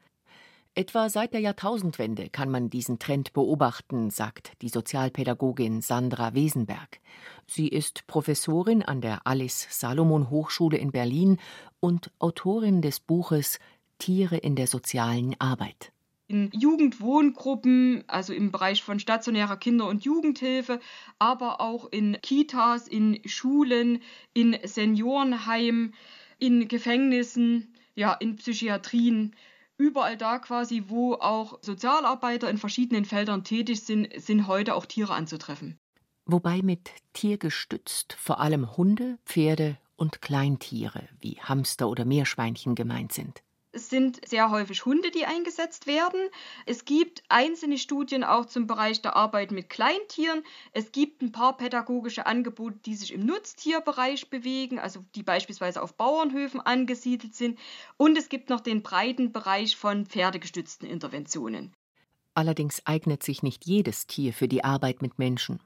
Etwa 0.76 1.08
seit 1.08 1.32
der 1.34 1.40
Jahrtausendwende 1.40 2.30
kann 2.30 2.50
man 2.50 2.68
diesen 2.68 2.98
Trend 2.98 3.32
beobachten, 3.32 4.10
sagt 4.10 4.60
die 4.60 4.68
Sozialpädagogin 4.68 5.80
Sandra 5.82 6.34
Wesenberg. 6.34 6.98
Sie 7.46 7.68
ist 7.68 8.08
Professorin 8.08 8.82
an 8.82 9.00
der 9.00 9.24
Alice 9.24 9.68
Salomon 9.70 10.30
Hochschule 10.30 10.76
in 10.76 10.90
Berlin 10.90 11.38
und 11.78 12.10
Autorin 12.18 12.82
des 12.82 12.98
Buches 12.98 13.60
Tiere 13.98 14.36
in 14.36 14.56
der 14.56 14.66
sozialen 14.66 15.36
Arbeit 15.38 15.92
in 16.26 16.50
Jugendwohngruppen, 16.52 18.02
also 18.06 18.32
im 18.32 18.50
Bereich 18.50 18.82
von 18.82 18.98
stationärer 18.98 19.58
Kinder- 19.58 19.86
und 19.86 20.04
Jugendhilfe, 20.04 20.80
aber 21.18 21.60
auch 21.60 21.86
in 21.92 22.18
Kitas, 22.22 22.88
in 22.88 23.20
Schulen, 23.26 24.00
in 24.32 24.56
Seniorenheimen, 24.64 25.94
in 26.38 26.66
Gefängnissen, 26.66 27.74
ja, 27.94 28.14
in 28.14 28.36
Psychiatrien. 28.36 29.36
Überall 29.76 30.16
da 30.16 30.38
quasi, 30.38 30.84
wo 30.86 31.14
auch 31.14 31.58
Sozialarbeiter 31.62 32.48
in 32.48 32.58
verschiedenen 32.58 33.04
Feldern 33.04 33.42
tätig 33.42 33.82
sind, 33.82 34.08
sind 34.20 34.46
heute 34.46 34.74
auch 34.74 34.86
Tiere 34.86 35.14
anzutreffen. 35.14 35.78
Wobei 36.26 36.62
mit 36.62 36.90
Tier 37.12 37.38
gestützt 37.38 38.14
vor 38.14 38.40
allem 38.40 38.76
Hunde, 38.76 39.18
Pferde 39.26 39.78
und 39.96 40.22
Kleintiere 40.22 41.08
wie 41.20 41.40
Hamster 41.40 41.88
oder 41.88 42.04
Meerschweinchen 42.04 42.74
gemeint 42.74 43.12
sind. 43.12 43.42
Es 43.74 43.90
sind 43.90 44.20
sehr 44.24 44.52
häufig 44.52 44.84
Hunde, 44.84 45.10
die 45.10 45.26
eingesetzt 45.26 45.88
werden. 45.88 46.20
Es 46.64 46.84
gibt 46.84 47.24
einzelne 47.28 47.76
Studien 47.76 48.22
auch 48.22 48.46
zum 48.46 48.68
Bereich 48.68 49.02
der 49.02 49.16
Arbeit 49.16 49.50
mit 49.50 49.68
Kleintieren. 49.68 50.44
Es 50.70 50.92
gibt 50.92 51.22
ein 51.22 51.32
paar 51.32 51.56
pädagogische 51.56 52.24
Angebote, 52.24 52.78
die 52.84 52.94
sich 52.94 53.12
im 53.12 53.26
Nutztierbereich 53.26 54.30
bewegen, 54.30 54.78
also 54.78 55.04
die 55.16 55.24
beispielsweise 55.24 55.82
auf 55.82 55.94
Bauernhöfen 55.94 56.60
angesiedelt 56.60 57.34
sind. 57.34 57.58
Und 57.96 58.16
es 58.16 58.28
gibt 58.28 58.48
noch 58.48 58.60
den 58.60 58.84
breiten 58.84 59.32
Bereich 59.32 59.74
von 59.74 60.06
pferdegestützten 60.06 60.88
Interventionen. 60.88 61.74
Allerdings 62.34 62.80
eignet 62.86 63.24
sich 63.24 63.42
nicht 63.42 63.66
jedes 63.66 64.06
Tier 64.06 64.32
für 64.32 64.46
die 64.46 64.62
Arbeit 64.62 65.02
mit 65.02 65.18
Menschen. 65.18 65.58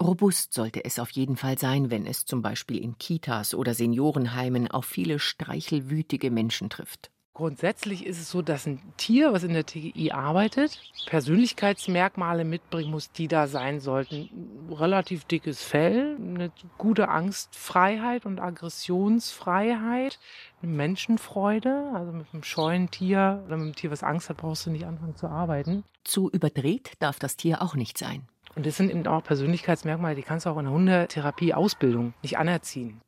Robust 0.00 0.54
sollte 0.54 0.84
es 0.84 1.00
auf 1.00 1.10
jeden 1.10 1.36
Fall 1.36 1.58
sein, 1.58 1.90
wenn 1.90 2.06
es 2.06 2.24
zum 2.24 2.40
Beispiel 2.40 2.78
in 2.78 2.98
Kitas 2.98 3.52
oder 3.52 3.74
Seniorenheimen 3.74 4.70
auf 4.70 4.84
viele 4.84 5.18
streichelwütige 5.18 6.30
Menschen 6.30 6.70
trifft. 6.70 7.10
Grundsätzlich 7.34 8.04
ist 8.04 8.20
es 8.20 8.30
so, 8.30 8.42
dass 8.42 8.66
ein 8.66 8.82
Tier, 8.98 9.32
was 9.32 9.42
in 9.42 9.54
der 9.54 9.64
TGI 9.64 10.12
arbeitet, 10.12 10.78
Persönlichkeitsmerkmale 11.06 12.44
mitbringen 12.44 12.90
muss, 12.90 13.10
die 13.10 13.26
da 13.26 13.46
sein 13.46 13.80
sollten. 13.80 14.28
Relativ 14.70 15.24
dickes 15.24 15.62
Fell, 15.62 16.18
eine 16.20 16.52
gute 16.76 17.08
Angstfreiheit 17.08 18.26
und 18.26 18.38
Aggressionsfreiheit, 18.38 20.18
eine 20.60 20.72
Menschenfreude. 20.72 21.90
Also 21.94 22.12
mit 22.12 22.26
einem 22.34 22.42
scheuen 22.42 22.90
Tier 22.90 23.42
oder 23.46 23.56
mit 23.56 23.64
einem 23.64 23.74
Tier, 23.76 23.90
was 23.90 24.02
Angst 24.02 24.28
hat, 24.28 24.36
brauchst 24.36 24.66
du 24.66 24.70
nicht 24.70 24.84
anfangen 24.84 25.16
zu 25.16 25.26
arbeiten. 25.26 25.84
Zu 26.04 26.28
überdreht 26.28 26.92
darf 26.98 27.18
das 27.18 27.36
Tier 27.36 27.62
auch 27.62 27.74
nicht 27.74 27.96
sein. 27.96 28.28
Und 28.54 28.66
das 28.66 28.76
sind 28.76 28.90
eben 28.90 29.06
auch 29.06 29.24
Persönlichkeitsmerkmale, 29.24 30.16
die 30.16 30.22
kannst 30.22 30.44
du 30.44 30.50
auch 30.50 30.58
in 30.58 30.66
der 30.66 30.74
Hundetherapie-Ausbildung 30.74 32.12
nicht 32.20 32.36
anerziehen. 32.36 33.00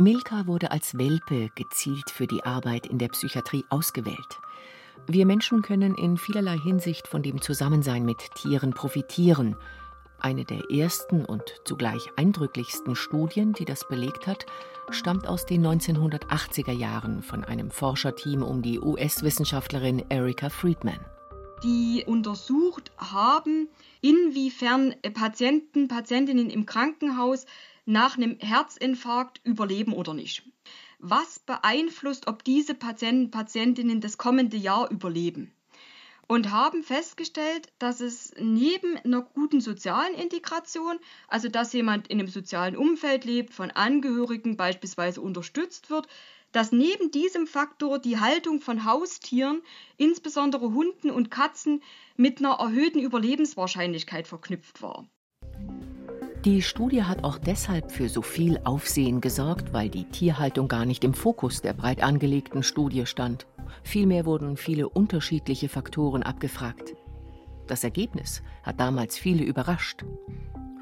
Milka 0.00 0.46
wurde 0.46 0.70
als 0.70 0.96
Welpe 0.96 1.50
gezielt 1.54 2.08
für 2.10 2.26
die 2.26 2.42
Arbeit 2.42 2.86
in 2.86 2.96
der 2.96 3.08
Psychiatrie 3.08 3.64
ausgewählt. 3.68 4.40
Wir 5.06 5.26
Menschen 5.26 5.60
können 5.60 5.94
in 5.94 6.16
vielerlei 6.16 6.56
Hinsicht 6.56 7.06
von 7.06 7.22
dem 7.22 7.42
Zusammensein 7.42 8.06
mit 8.06 8.34
Tieren 8.34 8.72
profitieren. 8.72 9.56
Eine 10.18 10.46
der 10.46 10.70
ersten 10.70 11.26
und 11.26 11.42
zugleich 11.64 12.08
eindrücklichsten 12.16 12.96
Studien, 12.96 13.52
die 13.52 13.66
das 13.66 13.86
belegt 13.88 14.26
hat, 14.26 14.46
stammt 14.88 15.26
aus 15.26 15.44
den 15.44 15.66
1980er 15.66 16.72
Jahren 16.72 17.22
von 17.22 17.44
einem 17.44 17.70
Forscherteam 17.70 18.42
um 18.42 18.62
die 18.62 18.80
US-Wissenschaftlerin 18.80 20.04
Erika 20.08 20.48
Friedman. 20.48 21.00
Die 21.62 22.04
untersucht 22.06 22.90
haben, 22.96 23.68
inwiefern 24.00 24.94
Patienten, 25.12 25.88
Patientinnen 25.88 26.48
im 26.48 26.64
Krankenhaus 26.64 27.44
nach 27.86 28.16
einem 28.16 28.38
Herzinfarkt 28.40 29.40
überleben 29.44 29.92
oder 29.92 30.14
nicht 30.14 30.44
was 31.00 31.38
beeinflusst, 31.38 32.26
ob 32.28 32.44
diese 32.44 32.74
Patienten, 32.74 33.30
Patientinnen 33.30 34.00
das 34.00 34.18
kommende 34.18 34.56
Jahr 34.56 34.90
überleben. 34.90 35.52
Und 36.26 36.52
haben 36.52 36.84
festgestellt, 36.84 37.72
dass 37.80 38.00
es 38.00 38.32
neben 38.38 38.96
einer 38.98 39.22
guten 39.22 39.60
sozialen 39.60 40.14
Integration, 40.14 41.00
also 41.26 41.48
dass 41.48 41.72
jemand 41.72 42.06
in 42.06 42.20
einem 42.20 42.28
sozialen 42.28 42.76
Umfeld 42.76 43.24
lebt, 43.24 43.52
von 43.52 43.72
Angehörigen 43.72 44.56
beispielsweise 44.56 45.20
unterstützt 45.20 45.90
wird, 45.90 46.06
dass 46.52 46.70
neben 46.70 47.10
diesem 47.10 47.48
Faktor 47.48 47.98
die 47.98 48.20
Haltung 48.20 48.60
von 48.60 48.84
Haustieren, 48.84 49.62
insbesondere 49.96 50.72
Hunden 50.72 51.10
und 51.10 51.30
Katzen, 51.32 51.82
mit 52.16 52.38
einer 52.38 52.60
erhöhten 52.60 53.00
Überlebenswahrscheinlichkeit 53.00 54.28
verknüpft 54.28 54.82
war. 54.82 55.08
Die 56.46 56.62
Studie 56.62 57.04
hat 57.04 57.22
auch 57.22 57.36
deshalb 57.36 57.92
für 57.92 58.08
so 58.08 58.22
viel 58.22 58.60
Aufsehen 58.64 59.20
gesorgt, 59.20 59.74
weil 59.74 59.90
die 59.90 60.06
Tierhaltung 60.06 60.68
gar 60.68 60.86
nicht 60.86 61.04
im 61.04 61.12
Fokus 61.12 61.60
der 61.60 61.74
breit 61.74 62.02
angelegten 62.02 62.62
Studie 62.62 63.04
stand. 63.04 63.46
Vielmehr 63.82 64.24
wurden 64.24 64.56
viele 64.56 64.88
unterschiedliche 64.88 65.68
Faktoren 65.68 66.22
abgefragt. 66.22 66.94
Das 67.66 67.84
Ergebnis 67.84 68.42
hat 68.62 68.80
damals 68.80 69.18
viele 69.18 69.44
überrascht. 69.44 70.06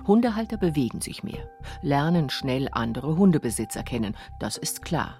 Hundehalter 0.06 0.58
bewegen 0.58 1.00
sich 1.00 1.24
mehr, 1.24 1.50
lernen 1.82 2.30
schnell 2.30 2.68
andere 2.70 3.16
Hundebesitzer 3.16 3.82
kennen, 3.82 4.16
das 4.38 4.58
ist 4.58 4.84
klar. 4.84 5.16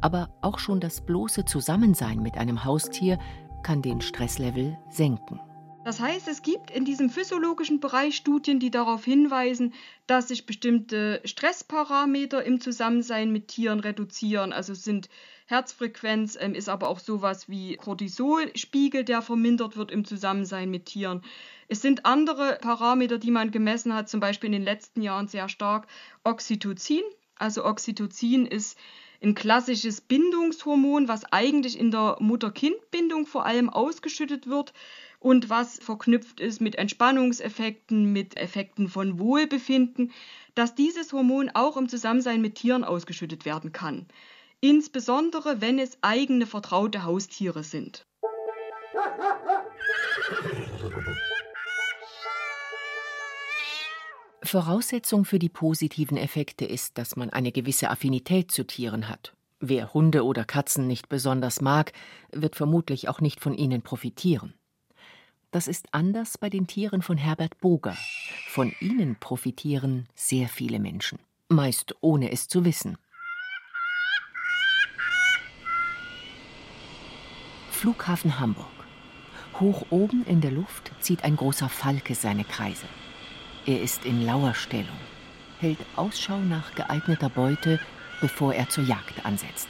Aber 0.00 0.30
auch 0.40 0.60
schon 0.60 0.78
das 0.78 1.00
bloße 1.00 1.46
Zusammensein 1.46 2.22
mit 2.22 2.38
einem 2.38 2.64
Haustier 2.64 3.18
kann 3.64 3.82
den 3.82 4.02
Stresslevel 4.02 4.78
senken. 4.88 5.40
Das 5.88 6.00
heißt, 6.00 6.28
es 6.28 6.42
gibt 6.42 6.70
in 6.70 6.84
diesem 6.84 7.08
physiologischen 7.08 7.80
Bereich 7.80 8.14
Studien, 8.14 8.60
die 8.60 8.70
darauf 8.70 9.06
hinweisen, 9.06 9.72
dass 10.06 10.28
sich 10.28 10.44
bestimmte 10.44 11.22
Stressparameter 11.24 12.44
im 12.44 12.60
Zusammensein 12.60 13.32
mit 13.32 13.48
Tieren 13.48 13.80
reduzieren. 13.80 14.52
Also 14.52 14.74
sind 14.74 15.08
Herzfrequenz, 15.46 16.36
ähm, 16.38 16.54
ist 16.54 16.68
aber 16.68 16.88
auch 16.88 16.98
sowas 16.98 17.48
wie 17.48 17.76
Cortisolspiegel, 17.76 19.02
der 19.02 19.22
vermindert 19.22 19.78
wird 19.78 19.90
im 19.90 20.04
Zusammensein 20.04 20.70
mit 20.70 20.84
Tieren. 20.84 21.22
Es 21.68 21.80
sind 21.80 22.04
andere 22.04 22.58
Parameter, 22.60 23.16
die 23.16 23.30
man 23.30 23.50
gemessen 23.50 23.94
hat, 23.94 24.10
zum 24.10 24.20
Beispiel 24.20 24.48
in 24.48 24.52
den 24.52 24.64
letzten 24.64 25.00
Jahren 25.00 25.26
sehr 25.26 25.48
stark 25.48 25.86
Oxytocin. 26.22 27.04
Also 27.36 27.64
Oxytocin 27.64 28.44
ist 28.44 28.76
ein 29.22 29.34
klassisches 29.34 30.02
Bindungshormon, 30.02 31.08
was 31.08 31.24
eigentlich 31.32 31.78
in 31.78 31.90
der 31.90 32.18
Mutter-Kind-Bindung 32.20 33.24
vor 33.24 33.46
allem 33.46 33.70
ausgeschüttet 33.70 34.48
wird 34.48 34.74
und 35.20 35.50
was 35.50 35.78
verknüpft 35.78 36.40
ist 36.40 36.60
mit 36.60 36.76
Entspannungseffekten, 36.76 38.12
mit 38.12 38.36
Effekten 38.36 38.88
von 38.88 39.18
Wohlbefinden, 39.18 40.12
dass 40.54 40.74
dieses 40.74 41.12
Hormon 41.12 41.50
auch 41.54 41.76
im 41.76 41.88
Zusammensein 41.88 42.40
mit 42.40 42.56
Tieren 42.56 42.84
ausgeschüttet 42.84 43.44
werden 43.44 43.72
kann. 43.72 44.06
Insbesondere 44.60 45.60
wenn 45.60 45.78
es 45.78 45.98
eigene 46.02 46.46
vertraute 46.46 47.04
Haustiere 47.04 47.62
sind. 47.62 48.04
Voraussetzung 54.42 55.24
für 55.24 55.38
die 55.38 55.50
positiven 55.50 56.16
Effekte 56.16 56.64
ist, 56.64 56.96
dass 56.96 57.16
man 57.16 57.30
eine 57.30 57.52
gewisse 57.52 57.90
Affinität 57.90 58.50
zu 58.50 58.66
Tieren 58.66 59.08
hat. 59.08 59.34
Wer 59.60 59.92
Hunde 59.92 60.24
oder 60.24 60.44
Katzen 60.44 60.86
nicht 60.86 61.08
besonders 61.08 61.60
mag, 61.60 61.92
wird 62.32 62.56
vermutlich 62.56 63.08
auch 63.08 63.20
nicht 63.20 63.40
von 63.40 63.54
ihnen 63.54 63.82
profitieren. 63.82 64.54
Das 65.50 65.66
ist 65.66 65.86
anders 65.92 66.36
bei 66.36 66.50
den 66.50 66.66
Tieren 66.66 67.00
von 67.00 67.16
Herbert 67.16 67.58
Boger. 67.58 67.96
Von 68.48 68.74
ihnen 68.80 69.16
profitieren 69.16 70.06
sehr 70.14 70.46
viele 70.46 70.78
Menschen, 70.78 71.18
meist 71.48 71.94
ohne 72.02 72.30
es 72.32 72.48
zu 72.48 72.66
wissen. 72.66 72.98
Flughafen 77.70 78.38
Hamburg. 78.38 78.66
Hoch 79.58 79.86
oben 79.88 80.22
in 80.26 80.42
der 80.42 80.50
Luft 80.50 80.92
zieht 81.00 81.24
ein 81.24 81.36
großer 81.36 81.70
Falke 81.70 82.14
seine 82.14 82.44
Kreise. 82.44 82.86
Er 83.64 83.80
ist 83.80 84.04
in 84.04 84.26
Lauerstellung, 84.26 84.98
hält 85.60 85.78
Ausschau 85.96 86.38
nach 86.40 86.74
geeigneter 86.74 87.30
Beute, 87.30 87.80
bevor 88.20 88.52
er 88.52 88.68
zur 88.68 88.84
Jagd 88.84 89.24
ansetzt. 89.24 89.68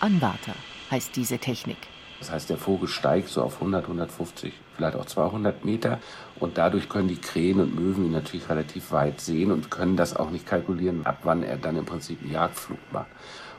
Anwarter 0.00 0.54
heißt 0.90 1.14
diese 1.14 1.38
Technik. 1.38 1.76
Das 2.20 2.30
heißt, 2.30 2.48
der 2.48 2.56
Vogel 2.56 2.88
steigt 2.88 3.28
so 3.28 3.42
auf 3.42 3.54
100, 3.56 3.84
150, 3.84 4.54
vielleicht 4.78 4.96
auch 4.96 5.04
200 5.04 5.64
Meter 5.64 5.98
und 6.40 6.56
dadurch 6.56 6.88
können 6.88 7.08
die 7.08 7.20
Krähen 7.20 7.60
und 7.60 7.74
Möwen 7.74 8.06
ihn 8.06 8.12
natürlich 8.12 8.48
relativ 8.48 8.92
weit 8.92 9.20
sehen 9.20 9.50
und 9.50 9.70
können 9.70 9.96
das 9.96 10.16
auch 10.16 10.30
nicht 10.30 10.46
kalkulieren, 10.46 11.04
ab 11.04 11.18
wann 11.24 11.42
er 11.42 11.58
dann 11.58 11.76
im 11.76 11.84
Prinzip 11.84 12.22
einen 12.22 12.32
Jagdflug 12.32 12.78
macht. 12.92 13.08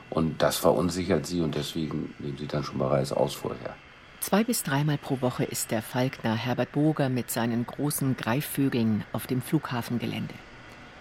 Und 0.08 0.42
das 0.42 0.56
verunsichert 0.56 1.26
sie 1.26 1.40
und 1.40 1.54
deswegen 1.54 2.14
nehmen 2.18 2.36
sie 2.36 2.48
dann 2.48 2.64
schon 2.64 2.78
bereits 2.78 3.12
aus 3.12 3.34
vorher. 3.34 3.76
Zwei 4.18 4.44
bis 4.44 4.62
dreimal 4.62 4.98
pro 4.98 5.20
Woche 5.20 5.44
ist 5.44 5.70
der 5.70 5.82
Falkner 5.82 6.34
Herbert 6.34 6.72
Boger 6.72 7.08
mit 7.08 7.30
seinen 7.30 7.64
großen 7.64 8.16
Greifvögeln 8.16 9.04
auf 9.12 9.26
dem 9.26 9.40
Flughafengelände. 9.40 10.34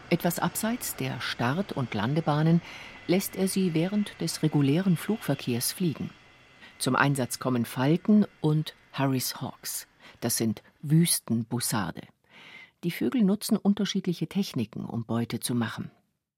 Etwas 0.09 0.39
abseits 0.39 0.95
der 0.95 1.19
Start- 1.19 1.73
und 1.73 1.93
Landebahnen 1.93 2.61
lässt 3.07 3.35
er 3.35 3.47
sie 3.47 3.73
während 3.73 4.19
des 4.21 4.43
regulären 4.43 4.95
Flugverkehrs 4.95 5.71
fliegen. 5.71 6.11
Zum 6.77 6.95
Einsatz 6.95 7.39
kommen 7.39 7.65
Falken 7.65 8.25
und 8.41 8.73
Harris 8.93 9.41
Hawks. 9.41 9.87
Das 10.19 10.37
sind 10.37 10.61
Wüstenbussarde. 10.81 12.01
Die 12.83 12.91
Vögel 12.91 13.23
nutzen 13.23 13.57
unterschiedliche 13.57 14.27
Techniken, 14.27 14.85
um 14.85 15.05
Beute 15.05 15.39
zu 15.39 15.53
machen. 15.55 15.91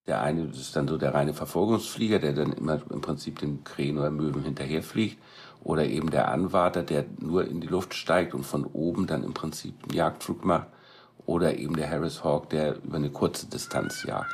Der 0.07 0.21
eine 0.21 0.45
ist 0.45 0.75
dann 0.75 0.87
so 0.87 0.97
der 0.97 1.13
reine 1.13 1.33
Verfolgungsflieger, 1.33 2.17
der 2.17 2.33
dann 2.33 2.53
immer 2.53 2.81
im 2.89 3.01
Prinzip 3.01 3.37
den 3.39 3.63
Krähen 3.63 3.99
oder 3.99 4.09
Möwen 4.09 4.43
hinterherfliegt. 4.43 5.17
Oder 5.63 5.85
eben 5.85 6.09
der 6.09 6.29
Anwarter, 6.29 6.81
der 6.81 7.05
nur 7.19 7.47
in 7.47 7.61
die 7.61 7.67
Luft 7.67 7.93
steigt 7.93 8.33
und 8.33 8.43
von 8.43 8.65
oben 8.65 9.05
dann 9.05 9.23
im 9.23 9.35
Prinzip 9.35 9.75
einen 9.83 9.93
Jagdflug 9.93 10.43
macht. 10.43 10.67
Oder 11.27 11.55
eben 11.57 11.75
der 11.75 11.89
Harris 11.89 12.23
Hawk, 12.23 12.49
der 12.49 12.83
über 12.83 12.97
eine 12.97 13.11
kurze 13.11 13.45
Distanz 13.45 14.03
jagt. 14.03 14.33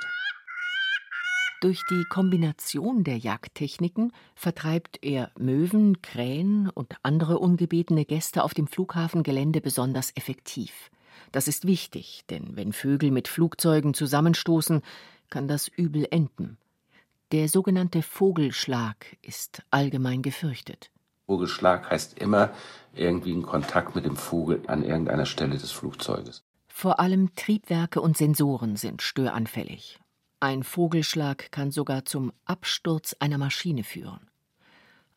Durch 1.60 1.84
die 1.90 2.04
Kombination 2.04 3.04
der 3.04 3.18
Jagdtechniken 3.18 4.14
vertreibt 4.36 5.00
er 5.02 5.32
Möwen, 5.40 6.04
Krähen 6.04 6.70
und 6.70 6.96
andere 7.02 7.40
ungebetene 7.40 8.06
Gäste 8.06 8.44
auf 8.44 8.54
dem 8.54 8.68
Flughafengelände 8.68 9.60
besonders 9.60 10.12
effektiv. 10.16 10.92
Das 11.32 11.48
ist 11.48 11.66
wichtig, 11.66 12.24
denn 12.30 12.56
wenn 12.56 12.74
Vögel 12.74 13.10
mit 13.10 13.28
Flugzeugen 13.28 13.96
zusammenstoßen, 13.96 14.84
kann 15.32 15.48
das 15.48 15.68
übel 15.68 16.08
enden. 16.12 16.58
Der 17.32 17.50
sogenannte 17.50 18.04
Vogelschlag 18.04 19.18
ist 19.24 19.64
allgemein 19.72 20.22
gefürchtet. 20.22 20.92
Vogelschlag 21.26 21.90
heißt 21.90 22.20
immer 22.20 22.52
irgendwie 22.94 23.34
ein 23.34 23.42
Kontakt 23.42 23.96
mit 23.96 24.06
dem 24.06 24.16
Vogel 24.16 24.62
an 24.68 24.84
irgendeiner 24.84 25.26
Stelle 25.26 25.58
des 25.58 25.72
Flugzeuges. 25.72 26.44
Vor 26.68 27.00
allem 27.00 27.34
Triebwerke 27.34 28.00
und 28.00 28.16
Sensoren 28.16 28.76
sind 28.76 29.02
störanfällig. 29.02 30.00
Ein 30.40 30.62
Vogelschlag 30.62 31.52
kann 31.52 31.72
sogar 31.72 32.06
zum 32.06 32.32
Absturz 32.46 33.16
einer 33.20 33.40
Maschine 33.40 33.84
führen. 33.84 34.30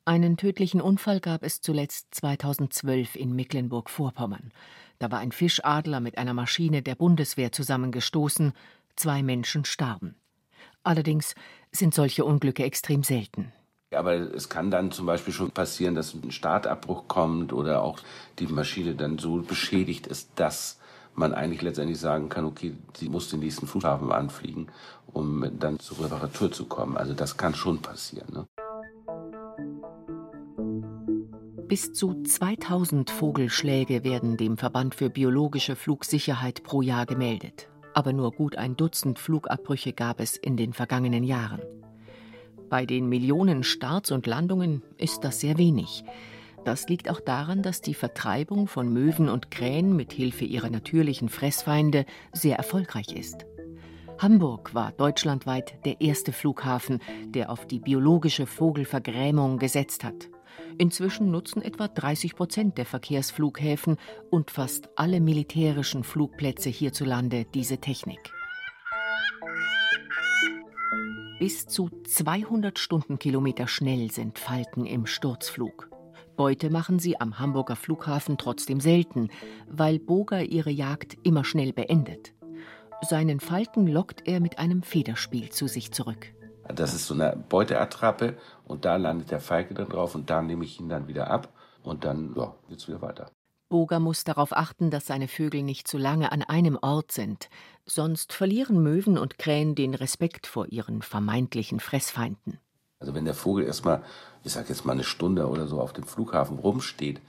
Einen 0.07 0.39
tödlichen 0.39 0.81
Unfall 0.81 1.21
gab 1.21 1.43
es 1.43 1.61
zuletzt 1.61 2.15
2012 2.15 3.17
in 3.17 3.37
Mecklenburg-Vorpommern. 3.37 4.51
Da 4.99 5.11
war 5.11 5.19
ein 5.19 5.33
Fischadler 5.33 6.01
mit 6.01 6.17
einer 6.17 6.33
Maschine 6.33 6.81
der 6.81 6.95
Bundeswehr 6.95 7.53
zusammengestoßen, 7.53 8.55
zwei 8.97 9.23
Menschen 9.23 9.67
starben. 9.67 10.15
Allerdings 10.85 11.35
sind 11.71 11.93
solche 11.93 12.25
Unglücke 12.25 12.65
extrem 12.65 13.03
selten. 13.03 13.53
Aber 13.95 14.15
es 14.15 14.49
kann 14.49 14.71
dann 14.71 14.91
zum 14.91 15.05
Beispiel 15.05 15.35
schon 15.35 15.51
passieren, 15.51 15.95
dass 15.95 16.15
ein 16.15 16.31
Startabbruch 16.31 17.09
kommt 17.09 17.53
oder 17.53 17.83
auch 17.83 17.99
die 18.39 18.47
Maschine 18.47 18.95
dann 18.95 19.19
so 19.19 19.43
beschädigt 19.43 20.07
ist, 20.07 20.31
dass 20.37 20.81
man 21.15 21.35
eigentlich 21.35 21.63
letztendlich 21.63 21.99
sagen 21.99 22.29
kann, 22.29 22.45
okay, 22.45 22.75
sie 22.97 23.09
muss 23.09 23.31
den 23.31 23.41
nächsten 23.41 23.67
Flughafen 23.67 24.13
anfliegen, 24.13 24.69
um 25.13 25.45
dann 25.59 25.79
zur 25.79 26.05
Reparatur 26.05 26.51
zu 26.53 26.67
kommen. 26.67 26.97
Also 26.97 27.15
das 27.15 27.37
kann 27.37 27.55
schon 27.55 27.81
passieren. 27.81 28.29
Ne? 28.33 28.47
Bis 31.69 31.93
zu 31.93 32.21
2000 32.23 33.11
Vogelschläge 33.11 34.03
werden 34.03 34.37
dem 34.37 34.57
Verband 34.57 34.97
für 34.97 35.09
biologische 35.09 35.77
Flugsicherheit 35.77 36.65
pro 36.65 36.83
Jahr 36.83 37.07
gemeldet. 37.07 37.69
Aber 37.95 38.13
nur 38.13 38.33
gut 38.33 38.57
ein 38.57 38.77
Dutzend 38.77 39.21
Flugabbrüche 39.21 39.93
gab 39.93 40.19
es 40.19 40.37
in 40.37 40.57
den 40.57 40.73
vergangenen 40.73 41.23
Jahren. 41.23 41.61
Bei 42.69 42.87
den 42.87 43.09
Millionen 43.09 43.63
Starts 43.63 44.11
und 44.11 44.27
Landungen 44.27 44.83
ist 44.97 45.23
das 45.23 45.41
sehr 45.41 45.59
wenig. 45.59 46.05
Das 46.65 46.89
liegt 46.89 47.09
auch 47.09 47.21
daran, 47.21 47.63
dass 47.63 47.81
die 47.81 47.95
Vertreibung 47.95 48.67
von 48.67 48.93
Möwen 48.93 49.29
und 49.29 49.51
Krähen 49.51 49.97
mit 49.97 50.13
Hilfe 50.13 50.45
ihrer 50.45 50.71
natürlichen 50.71 51.29
Fressfeinde 51.29 52.05
sehr 52.33 52.57
erfolgreich 52.57 53.13
ist. 53.13 53.47
Hamburg 54.21 54.75
war 54.75 54.93
deutschlandweit 54.93 55.83
der 55.87 56.03
erste 56.03 56.33
Flughafen, 56.33 56.99
der 57.25 57.51
auf 57.51 57.67
die 57.67 57.79
biologische 57.79 58.45
Vogelvergrämung 58.45 59.57
gesetzt 59.57 60.05
hat. 60.05 60.29
Inzwischen 60.77 61.31
nutzen 61.31 61.63
etwa 61.63 61.89
30 61.89 62.37
Prozent 62.37 62.77
der 62.77 62.85
Verkehrsflughäfen 62.85 63.97
und 64.29 64.51
fast 64.51 64.91
alle 64.95 65.21
militärischen 65.21 66.05
Flugplätze 66.05 66.69
hierzulande 66.69 67.47
diese 67.55 67.79
Technik. 67.79 68.21
Bis 71.39 71.67
zu 71.67 71.89
200 72.07 72.79
Stundenkilometer 72.79 73.69
schnell 73.69 74.11
sind 74.11 74.39
Falken 74.39 74.85
im 74.85 75.07
Sturzflug. 75.07 75.89
Beute 76.37 76.69
machen 76.69 76.99
sie 76.99 77.19
am 77.19 77.39
Hamburger 77.39 77.77
Flughafen 77.77 78.37
trotzdem 78.37 78.81
selten, 78.81 79.31
weil 79.67 79.99
Boger 79.99 80.43
ihre 80.43 80.71
Jagd 80.71 81.17
immer 81.23 81.45
schnell 81.45 81.73
beendet. 81.73 82.35
Seinen 83.03 83.41
Falken 83.41 83.87
lockt 83.87 84.29
er 84.29 84.41
mit 84.41 84.59
einem 84.59 84.83
Federspiel 84.83 85.51
zu 85.51 85.69
sich 85.69 85.91
zurück. 85.91 86.35
Das 86.69 86.95
ist 86.95 87.07
so 87.07 87.15
eine 87.15 87.35
Beuteattrappe 87.49 88.37
und 88.65 88.85
da 88.85 88.97
landet 88.97 89.31
der 89.31 89.41
Falke 89.41 89.75
dann 89.75 89.89
drauf 89.89 90.15
und 90.15 90.31
da 90.31 90.43
nehme 90.43 90.65
ich 90.65 90.79
ihn 90.79 90.89
dann 90.89 91.09
wieder 91.09 91.31
ab 91.31 91.49
und 91.83 92.05
dann 92.05 92.35
ja, 92.37 92.55
geht's 92.69 92.87
wieder 92.87 93.01
weiter. 93.01 93.31
Boger 93.71 94.01
muss 94.01 94.25
darauf 94.25 94.53
achten, 94.53 94.91
dass 94.91 95.07
seine 95.07 95.29
Vögel 95.29 95.63
nicht 95.63 95.89
zu 95.89 95.97
lange 95.97 96.31
an 96.31 96.43
einem 96.43 96.79
Ort 96.81 97.13
sind, 97.13 97.49
sonst 97.87 98.33
verlieren 98.33 98.83
Möwen 98.83 99.17
und 99.17 99.39
Krähen 99.39 99.75
den 99.75 99.95
Respekt 99.95 100.47
vor 100.47 100.67
ihren 100.67 101.03
vermeintlichen 101.03 101.81
Fressfeinden. 101.81 102.59
Also 102.99 103.15
wenn 103.15 103.25
der 103.25 103.35
Vogel 103.35 103.65
erstmal, 103.65 104.03
ich 104.45 104.53
sag 104.53 104.69
jetzt 104.69 104.85
mal 104.85 104.93
eine 104.93 105.05
Stunde 105.05 105.49
oder 105.49 105.67
so 105.67 105.81
auf 105.81 105.93
dem 105.93 106.05
Flughafen 106.05 106.59
rumsteht 106.59 107.21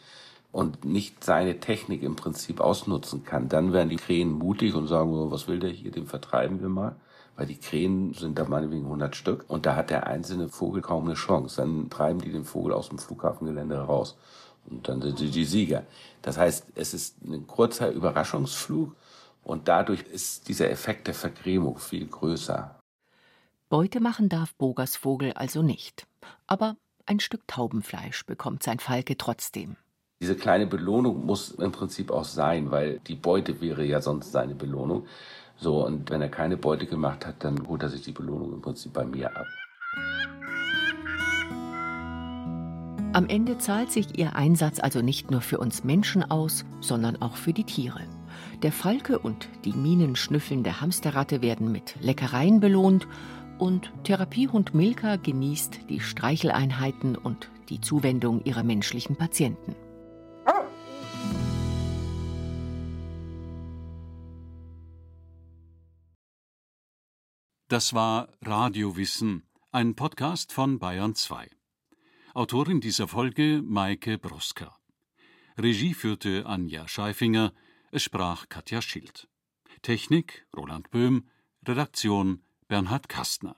und 0.52 0.84
nicht 0.84 1.24
seine 1.24 1.60
Technik 1.60 2.04
im 2.04 2.16
Prinzip 2.16 2.60
ausnutzen 2.60 3.24
kann, 3.24 3.50
dann 3.50 3.74
werden 3.74 3.90
die 3.90 3.96
Krähen 3.98 4.32
mutig 4.32 4.76
und 4.76 4.88
sagen, 4.88 5.14
oh, 5.14 5.32
was 5.32 5.48
will 5.48 5.60
der 5.60 5.70
hier, 5.70 5.92
den 5.92 6.08
vertreiben 6.08 6.62
wir 6.62 6.70
mal. 6.70 6.96
Weil 7.38 7.46
die 7.48 7.58
Krähen 7.58 8.14
sind 8.14 8.38
da 8.38 8.44
meinetwegen 8.44 8.84
100 8.84 9.16
Stück 9.16 9.46
und 9.48 9.66
da 9.66 9.76
hat 9.76 9.90
der 9.90 10.08
einzelne 10.08 10.50
Vogel 10.50 10.82
kaum 10.82 11.06
eine 11.06 11.14
Chance. 11.14 11.62
Dann 11.62 11.90
treiben 11.90 12.20
die 12.20 12.32
den 12.32 12.44
Vogel 12.44 12.74
aus 12.74 12.90
dem 12.90 13.00
Flughafengelände 13.00 13.80
raus 13.80 14.18
und 14.70 14.88
dann 14.88 15.02
sind 15.02 15.18
sie 15.18 15.32
die 15.32 15.46
Sieger. 15.46 15.84
Das 16.22 16.38
heißt, 16.38 16.68
es 16.76 16.94
ist 16.94 17.24
ein 17.24 17.48
kurzer 17.48 17.90
Überraschungsflug 17.92 18.96
und 19.44 19.68
dadurch 19.70 20.04
ist 20.04 20.50
dieser 20.50 20.70
Effekt 20.70 21.08
der 21.08 21.14
Vergrämung 21.14 21.80
viel 21.80 22.06
größer. 22.06 22.76
Beute 23.70 24.02
machen 24.02 24.28
darf 24.28 24.54
Bogers 24.56 24.98
Vogel 24.98 25.32
also 25.34 25.62
nicht. 25.62 26.06
Aber 26.46 26.76
ein 27.06 27.22
Stück 27.22 27.48
Taubenfleisch 27.48 28.26
bekommt 28.26 28.64
sein 28.64 28.80
Falke 28.80 29.18
trotzdem. 29.18 29.78
Diese 30.22 30.36
kleine 30.36 30.68
Belohnung 30.68 31.26
muss 31.26 31.50
im 31.50 31.72
Prinzip 31.72 32.12
auch 32.12 32.26
sein, 32.26 32.70
weil 32.70 33.00
die 33.08 33.16
Beute 33.16 33.60
wäre 33.60 33.84
ja 33.84 34.02
sonst 34.02 34.32
seine 34.32 34.54
Belohnung. 34.54 35.08
So, 35.58 35.84
und 35.84 36.12
wenn 36.12 36.22
er 36.22 36.30
keine 36.30 36.58
Beute 36.58 36.86
gemacht 36.86 37.26
hat, 37.26 37.44
dann 37.44 37.68
holt 37.68 37.82
er 37.82 37.90
sich 37.90 38.04
die 38.04 38.12
Belohnung 38.12 38.54
im 38.54 38.62
Prinzip 38.62 38.94
bei 38.94 39.04
mir 39.04 39.36
ab. 39.36 39.48
Am 43.14 43.28
Ende 43.28 43.58
zahlt 43.58 43.92
sich 43.92 44.20
ihr 44.20 44.36
Einsatz 44.36 44.80
also 44.80 45.02
nicht 45.02 45.32
nur 45.32 45.42
für 45.42 45.58
uns 45.58 45.84
Menschen 45.84 46.24
aus, 46.30 46.66
sondern 46.82 47.20
auch 47.20 47.36
für 47.36 47.52
die 47.52 47.66
Tiere. 47.66 48.02
Der 48.62 48.72
Falke 48.72 49.18
und 49.18 49.50
die 49.66 49.74
minenschnüffelnde 49.74 50.82
Hamsterratte 50.82 51.42
werden 51.42 51.72
mit 51.72 51.96
Leckereien 52.00 52.60
belohnt 52.60 53.08
und 53.58 53.92
Therapiehund 54.04 54.76
Milka 54.76 55.16
genießt 55.16 55.90
die 55.90 56.00
Streicheleinheiten 56.00 57.16
und 57.16 57.50
die 57.70 57.82
Zuwendung 57.82 58.46
ihrer 58.46 58.64
menschlichen 58.64 59.16
Patienten. 59.16 59.76
Das 67.72 67.94
war 67.94 68.28
Radiowissen, 68.42 69.44
ein 69.72 69.96
Podcast 69.96 70.52
von 70.52 70.78
Bayern 70.78 71.16
2. 71.16 71.48
Autorin 72.34 72.82
dieser 72.82 73.08
Folge 73.08 73.62
Maike 73.64 74.18
Broska. 74.18 74.78
Regie 75.58 75.94
führte 75.94 76.46
Anja 76.46 76.90
Scheifinger, 76.90 77.54
es 77.94 78.04
sprach 78.04 78.50
Katja 78.50 78.82
Schild. 78.82 79.30
Technik 79.84 80.46
Roland 80.54 80.92
Böhm, 80.92 81.30
Redaktion 81.66 82.42
Bernhard 82.68 83.08
Kastner. 83.08 83.56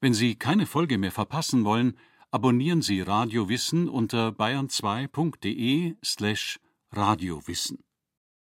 Wenn 0.00 0.14
Sie 0.14 0.36
keine 0.36 0.64
Folge 0.64 0.96
mehr 0.96 1.12
verpassen 1.12 1.66
wollen, 1.66 1.98
abonnieren 2.30 2.80
Sie 2.80 3.02
Radio 3.02 3.50
Wissen 3.50 3.90
unter 3.90 4.28
bayern2.de 4.28 5.96
slash 6.02 6.60
radiowissen. 6.92 7.84